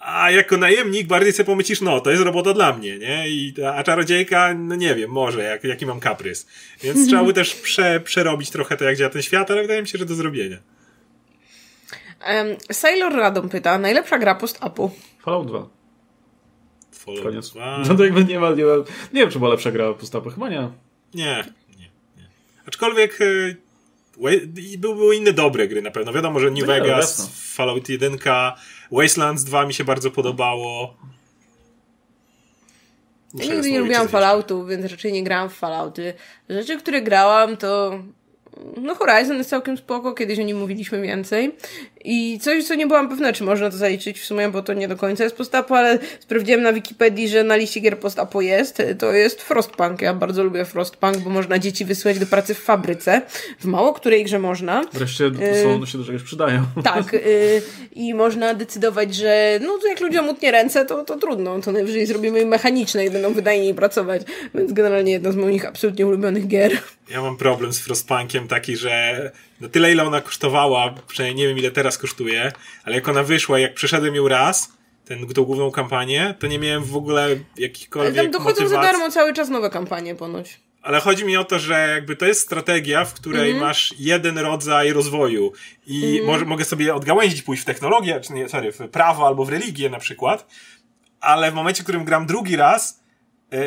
[0.00, 3.28] a jako najemnik bardziej sobie pomyślisz, no, to jest robota dla mnie, nie?
[3.28, 6.46] I, a czarodziejka, no nie wiem, może, jak, jaki mam kaprys.
[6.82, 9.88] Więc trzeba by też prze, przerobić trochę to, jak działa ten świat, ale wydaje mi
[9.88, 10.56] się, że do zrobienia.
[12.28, 14.90] Um, Sailor Radom pyta, najlepsza gra post-apu.
[15.22, 15.68] Fallout 2.
[16.92, 17.50] Fallout Koniec.
[17.50, 17.82] 2.
[17.88, 18.76] No to jakby nie ma, nie ma,
[19.12, 20.68] nie wiem, czy była lepsza gra postapy, chyba nie.
[21.14, 22.28] Nie, nie, nie.
[22.66, 23.56] Aczkolwiek y,
[24.72, 26.12] i były, były inne dobre gry na pewno.
[26.12, 27.26] Wiadomo, że New No, Vegas, jasno.
[27.34, 28.18] Fallout 1,
[28.92, 30.94] Wastelands 2 mi się bardzo podobało.
[33.34, 34.08] Ja nigdy nie lubiłam.
[34.08, 36.14] Falloutów, więc raczej nie grałam w Fallouty.
[36.48, 37.98] Rzeczy, które grałam, to
[38.76, 41.56] no Horizon jest całkiem spoko, kiedyś o nim mówiliśmy więcej.
[42.04, 44.88] I coś, co nie byłam pewna, czy można to zaliczyć w sumie, bo to nie
[44.88, 48.82] do końca jest post-apo, ale sprawdziłem na Wikipedii, że na liście gier post-apo jest.
[48.98, 50.02] To jest Frostpunk.
[50.02, 53.22] Ja bardzo lubię Frostpunk, bo można dzieci wysyłać do pracy w fabryce.
[53.60, 54.84] W mało której grze można.
[54.92, 55.30] Wreszcie
[55.62, 56.62] są, się do czegoś przydają.
[56.84, 61.60] Tak, y, i można decydować, że no to jak ludziom utnie ręce, to, to trudno,
[61.60, 64.22] to najwyżej zrobimy im mechaniczne i będą wydajniej pracować,
[64.54, 66.72] więc generalnie jedna z moich absolutnie ulubionych gier.
[67.10, 71.58] Ja mam problem z Frostpunkiem taki, że na tyle ile ona kosztowała, przynajmniej nie wiem
[71.58, 72.52] ile teraz kosztuje,
[72.84, 74.72] ale jak ona wyszła, jak przeszedłem ją raz,
[75.04, 78.92] ten, tą główną kampanię, to nie miałem w ogóle Ale jakichkolwiek tam dochodzą za motywacji.
[78.92, 80.60] darmo cały czas nowe kampanie ponoć.
[80.82, 83.66] Ale chodzi mi o to, że jakby to jest strategia, w której Mhm.
[83.68, 85.52] masz jeden rodzaj rozwoju
[85.86, 89.48] i może, mogę sobie odgałęzić, pójść w technologię, czy nie, sorry, w prawo albo w
[89.48, 90.46] religię na przykład,
[91.20, 93.02] ale w momencie, w którym gram drugi raz,
[93.52, 93.58] yy,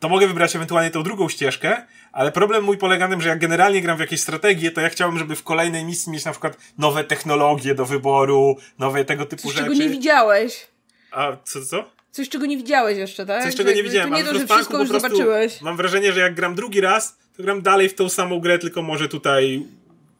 [0.00, 3.38] to mogę wybrać ewentualnie tą drugą ścieżkę, ale problem mój polega na tym, że jak
[3.38, 6.56] generalnie gram w jakieś strategie, to ja chciałbym, żeby w kolejnej misji mieć na przykład
[6.78, 9.64] nowe technologie do wyboru, nowe tego typu Coś, rzeczy.
[9.64, 10.66] czego nie widziałeś.
[11.10, 11.84] A co, co?
[12.10, 13.42] Coś, czego nie widziałeś jeszcze, tak?
[13.44, 14.10] Coś, czego nie widziałem.
[14.10, 15.60] To nie to, że wszystko już zobaczyłeś.
[15.60, 18.82] Mam wrażenie, że jak gram drugi raz, to gram dalej w tą samą grę, tylko
[18.82, 19.66] może tutaj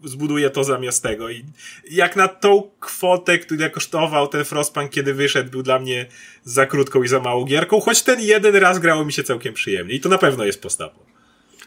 [0.05, 1.31] zbuduję to zamiast tego.
[1.31, 1.45] I
[1.91, 6.07] jak na tą kwotę, która kosztował ten Frostpunk, kiedy wyszedł, był dla mnie
[6.45, 9.95] za krótką i za małą gierką, choć ten jeden raz grało mi się całkiem przyjemnie.
[9.95, 11.10] I to na pewno jest postapo.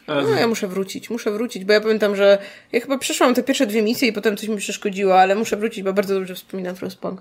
[0.08, 2.38] E, No ja muszę wrócić, muszę wrócić, bo ja pamiętam, że
[2.72, 5.82] ja chyba przeszłam te pierwsze dwie misje i potem coś mi przeszkodziło, ale muszę wrócić,
[5.84, 7.20] bo bardzo dobrze wspominam Frostpunk.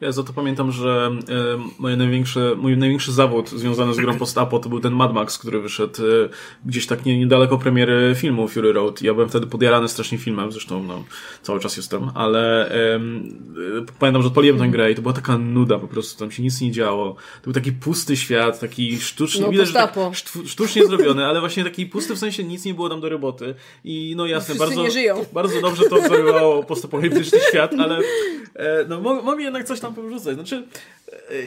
[0.00, 4.58] Ja za to pamiętam, że e, moje największe, mój największy zawód związany z grą post-apo
[4.58, 6.28] to był ten Mad Max, który wyszedł e,
[6.66, 9.02] gdzieś tak nie, niedaleko premiery filmu Fury Road.
[9.02, 11.04] Ja byłem wtedy podjarany strasznie filmem, zresztą no,
[11.42, 13.00] cały czas jestem, ale e,
[13.98, 16.60] pamiętam, że odpaliłem tę grę i to była taka nuda po prostu, tam się nic
[16.60, 17.14] nie działo.
[17.14, 19.94] To był taki pusty świat, taki sztuczny, No, widać, tak
[20.46, 23.54] sztucznie zrobiony, ale właśnie taki pusty w sensie nic nie było tam do roboty.
[23.84, 25.24] I no jasne, Wszyscy bardzo, nie żyją.
[25.32, 27.98] bardzo dobrze to odwzorowało postapokaliptyczny świat, ale
[28.54, 30.34] e, no, mogli jednak coś tam powrzucać.
[30.34, 30.66] Znaczy,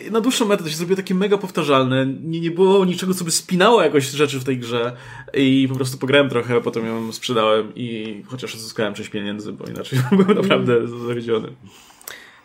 [0.07, 2.05] e, na dłuższą metę to się zrobiło takie mega powtarzalne.
[2.05, 4.95] Nie, nie było niczego, co by spinało jakoś rzeczy w tej grze.
[5.33, 9.99] I po prostu pograłem trochę, potem ją sprzedałem i chociaż odzyskałem część pieniędzy, bo inaczej
[10.11, 11.47] byłem naprawdę zawiedziony.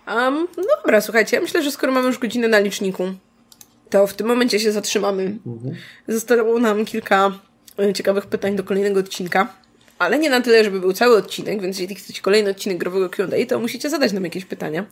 [0.09, 3.14] Um, no dobra, słuchajcie, ja myślę, że skoro mamy już godzinę na liczniku,
[3.90, 5.38] to w tym momencie się zatrzymamy.
[5.47, 5.74] Mhm.
[6.09, 7.32] Zostało nam kilka
[7.78, 9.62] e, ciekawych pytań do kolejnego odcinka
[9.99, 13.47] ale nie na tyle, żeby był cały odcinek, więc jeśli chcecie kolejny odcinek growego Q&A,
[13.47, 14.84] to musicie zadać nam jakieś pytania.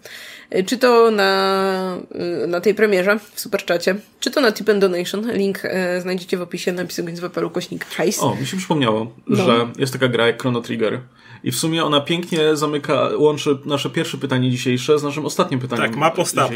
[0.51, 1.99] E, czy to na,
[2.43, 5.33] e, na tej premierze w Superczacie, czy to na Tip and Donation.
[5.33, 8.23] Link e, znajdziecie w opisie napisu więc w kośnik hajs.
[8.23, 9.37] O, mi się przypomniało, no.
[9.37, 11.01] że jest taka gra jak Chrono Trigger.
[11.45, 15.85] I w sumie ona pięknie zamyka, łączy nasze pierwsze pytanie dzisiejsze z naszym ostatnim pytaniem.
[15.85, 16.55] Tak, ma postapo.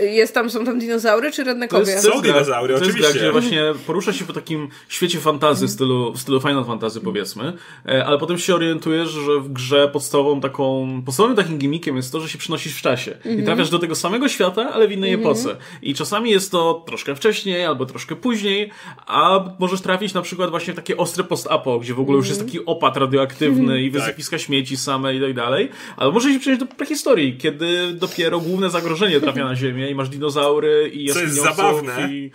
[0.00, 1.84] Jest tam, są tam dinozaury czy rednekowie?
[1.84, 3.00] To jest, są dinozaury, to oczywiście.
[3.00, 6.64] To jest gra, gdzie właśnie porusza się po takim świecie fantazy, stylu, w stylu Final
[6.64, 7.52] Fantasy powiedzmy,
[7.88, 12.20] e, ale potem się orientujesz, że w grze podstawową taką, podstawowym takim gimmickiem jest to,
[12.20, 13.10] że się przenosisz w czasie.
[13.24, 13.44] I mhm.
[13.44, 15.30] trafiasz do tego samego świata, ale w innej mhm.
[15.30, 15.56] epoce.
[15.82, 18.70] I czasami jest to troszkę wcześniej, albo troszkę później,
[19.06, 22.40] a możesz trafić na przykład właśnie w takie ostre post-apo, gdzie w ogóle już jest
[22.40, 22.56] mhm.
[22.58, 23.90] taki opad radioaktywny i
[24.24, 25.70] wysypiska śmieci same i tak dalej.
[25.96, 30.08] Ale może się przenieść do prehistorii, kiedy dopiero główne zagrożenie trafia na Ziemię i masz
[30.08, 32.30] dinozaury i Co jest zabawne, i...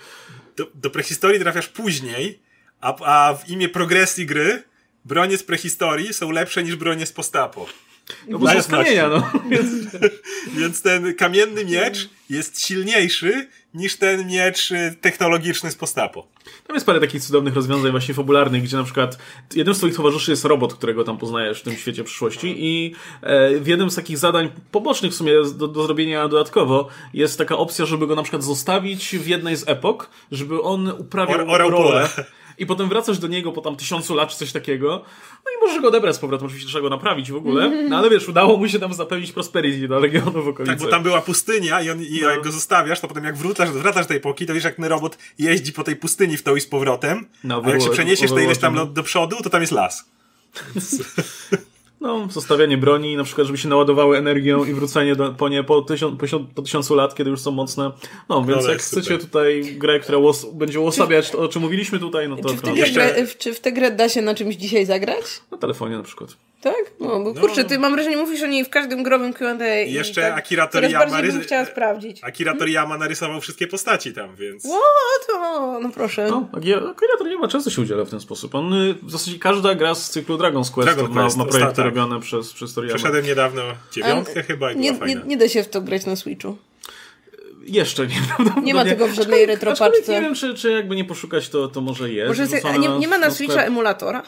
[0.57, 2.39] do, do prehistorii trafiasz później,
[2.81, 4.63] a, a w imię progresji gry
[5.05, 7.65] bronie z prehistorii są lepsze niż bronie z postapo.
[8.27, 9.31] No bo z kamienia, no.
[9.51, 9.67] Więc...
[10.57, 16.27] Więc ten kamienny miecz jest silniejszy niż ten miecz y, technologiczny z postapo.
[16.67, 19.17] Tam jest parę takich cudownych rozwiązań właśnie fabularnych, gdzie na przykład
[19.55, 23.59] jednym z twoich towarzyszy jest robot, którego tam poznajesz w tym świecie przyszłości i e,
[23.59, 27.85] w jednym z takich zadań pobocznych w sumie do, do zrobienia dodatkowo jest taka opcja,
[27.85, 32.09] żeby go na przykład zostawić w jednej z epok, żeby on uprawiał Or, rolę
[32.59, 35.05] i potem wracasz do niego po tam tysiącu lat czy coś takiego,
[35.45, 38.09] no i możesz go odebrać z powrotem, oczywiście trzeba go naprawić w ogóle, no ale
[38.09, 40.75] wiesz, udało mu się tam zapewnić prosperity dla regionu w okolicy.
[40.75, 42.29] Tak, bo tam była pustynia i, on, i no.
[42.29, 44.85] jak go zostawiasz, to potem jak wracasz, wracasz do tej epoki, to wiesz jak ten
[44.85, 48.31] robot jeździ po tej pustyni w to i z powrotem, no, a jak się przeniesiesz
[48.31, 50.05] to ileś tam do przodu, to tam jest las.
[52.01, 55.81] No, zostawianie broni, na przykład, żeby się naładowały energią i wrócenie do, po nie po,
[55.81, 57.91] tysiąc, po, po tysiącu lat, kiedy już są mocne.
[58.29, 61.99] No, więc no, jak chcecie tutaj grę, która łos, będzie uosabiać to, o czym mówiliśmy
[61.99, 62.49] tutaj, no to...
[62.49, 63.27] Czy w, jeszcze...
[63.37, 65.23] czy w tę grę da się na czymś dzisiaj zagrać?
[65.51, 66.37] Na telefonie na przykład.
[66.61, 66.91] Tak?
[66.99, 67.41] No, bo no.
[67.41, 69.65] kurczę, ty mam wrażenie, mówisz o niej w każdym growym Q&A.
[69.65, 71.21] Jeszcze tak, Akira Toriyama...
[71.21, 71.35] Rys...
[71.35, 72.23] chciała sprawdzić.
[72.23, 74.65] Akira Toriyama narysował wszystkie postaci tam, więc...
[74.65, 74.79] O,
[75.27, 76.27] to, no proszę.
[76.29, 78.55] No, Akira Toriyama często się udziela w ten sposób.
[78.55, 81.85] On, y, w zasadzie każda gra z cyklu Dragon's Quest Dragon ma, ma projekty tak.
[81.85, 82.97] robione przez, przez Toriyama.
[82.97, 86.57] Przeszedłem niedawno dziewiątkę chyba i nie, nie, nie da się w to grać na Switchu.
[87.69, 88.15] Jeszcze nie.
[88.63, 90.11] Nie ma tego w żadnej retropaczce.
[90.11, 92.27] Nie wiem, czy, czy jakby nie poszukać, to, to może jest.
[92.27, 94.23] Może jest, nie, nie ma na, na Switcha emulatora?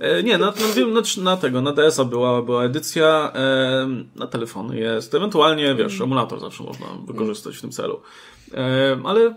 [0.00, 0.52] E, nie, na, na,
[0.86, 5.14] na, na, tego, na DS-a była, była edycja, e, na telefony jest.
[5.14, 6.02] Ewentualnie, wiesz, mm.
[6.02, 8.00] emulator zawsze można wykorzystać w tym celu.
[8.54, 9.34] E, ale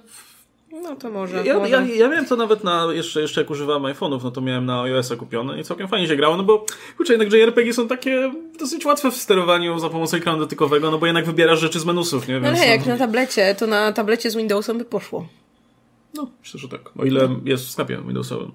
[0.84, 1.46] no to może.
[1.46, 1.72] Ja, może.
[1.72, 4.82] ja, ja miałem to nawet na, jeszcze, jeszcze jak używałem iPhone'ów, no to miałem na
[4.82, 6.66] iOS-a kupione i całkiem fajnie się grało, no bo
[6.98, 11.06] kurczę, jednak JRPG są takie dosyć łatwe w sterowaniu za pomocą ekranu dotykowego, no bo
[11.06, 12.40] jednak wybierasz rzeczy z menusów, nie?
[12.40, 15.28] No Więc, ale jak no, na tablecie, to na tablecie z Windowsem by poszło.
[16.14, 16.82] No, myślę, że tak.
[16.98, 18.52] O ile jest w sklepie Windowsowym.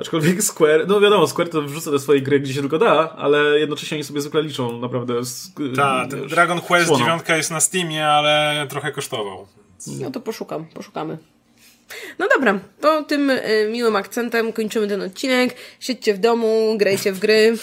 [0.00, 3.60] Aczkolwiek Square, no wiadomo, Square to wrzuca te swoje gry gdzie się tylko da, ale
[3.60, 5.24] jednocześnie oni sobie zwykle liczą naprawdę.
[5.24, 7.04] Z, Ta, Dragon Quest słono.
[7.04, 9.46] 9 jest na Steamie, ale trochę kosztował.
[10.00, 11.18] No to poszukam, poszukamy.
[12.18, 15.54] No dobra, to tym y, miłym akcentem kończymy ten odcinek.
[15.80, 17.56] Siedźcie w domu, grajcie w gry.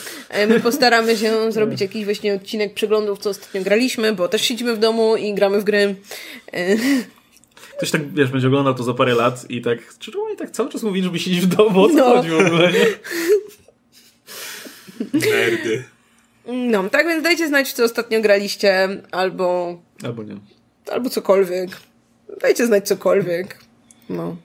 [0.43, 4.75] Y, my postaramy się zrobić jakiś właśnie odcinek przeglądów, co ostatnio graliśmy, bo też siedzimy
[4.75, 5.95] w domu i gramy w gry.
[6.53, 6.77] Y,
[7.77, 10.69] Ktoś tak, wiesz, będzie oglądał to za parę lat i tak, czy oni tak cały
[10.69, 11.81] czas mówili, żeby siedzieć w domu?
[11.81, 12.03] O co no.
[12.03, 12.85] chodzi w ogóle, nie?
[15.31, 15.83] Nerdy.
[16.47, 19.77] No, tak więc dajcie znać, co ostatnio graliście, albo...
[20.03, 20.37] Albo nie.
[20.91, 21.69] Albo cokolwiek.
[22.41, 23.57] Dajcie znać cokolwiek.
[24.11, 24.35] No.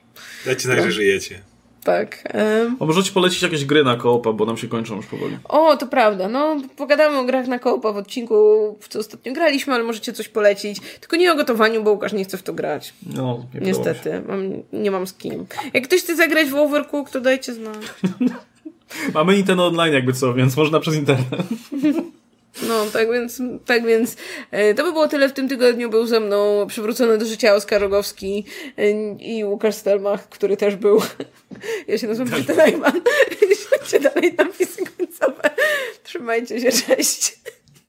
[0.47, 0.85] Dajcie znać, no.
[0.85, 1.41] że żyjecie.
[1.87, 2.33] Tak.
[2.35, 2.77] Um.
[2.81, 5.39] A możecie polecić jakieś gry na koopa, bo nam się kończą już powoli.
[5.45, 6.29] O, to prawda.
[6.29, 8.35] No, pogadamy o grach na koopa w odcinku,
[8.81, 10.81] w co ostatnio graliśmy, ale możecie coś polecić.
[11.01, 12.95] Tylko nie o gotowaniu, bo Łukasz nie chce w to grać.
[13.15, 14.23] No, nie Niestety.
[14.29, 15.47] Mam, nie mam z kim.
[15.75, 17.77] Jak ktoś chce zagrać w Overcook, to dajcie znać.
[19.15, 21.27] Mamy Nintendo Online jakby co, więc można przez internet.
[22.63, 24.17] No, tak więc, tak więc
[24.51, 25.91] e, to by było tyle w tym tygodniu.
[25.91, 28.45] Był ze mną przywrócony do życia Oskar Rogowski
[28.79, 31.03] e, i Łukasz Stelmach, który też był.
[31.89, 33.01] Ja się nazywam Peter Najman.
[33.41, 35.51] Śledźcie dalej napisy końcowe.
[36.03, 37.39] Trzymajcie się, cześć.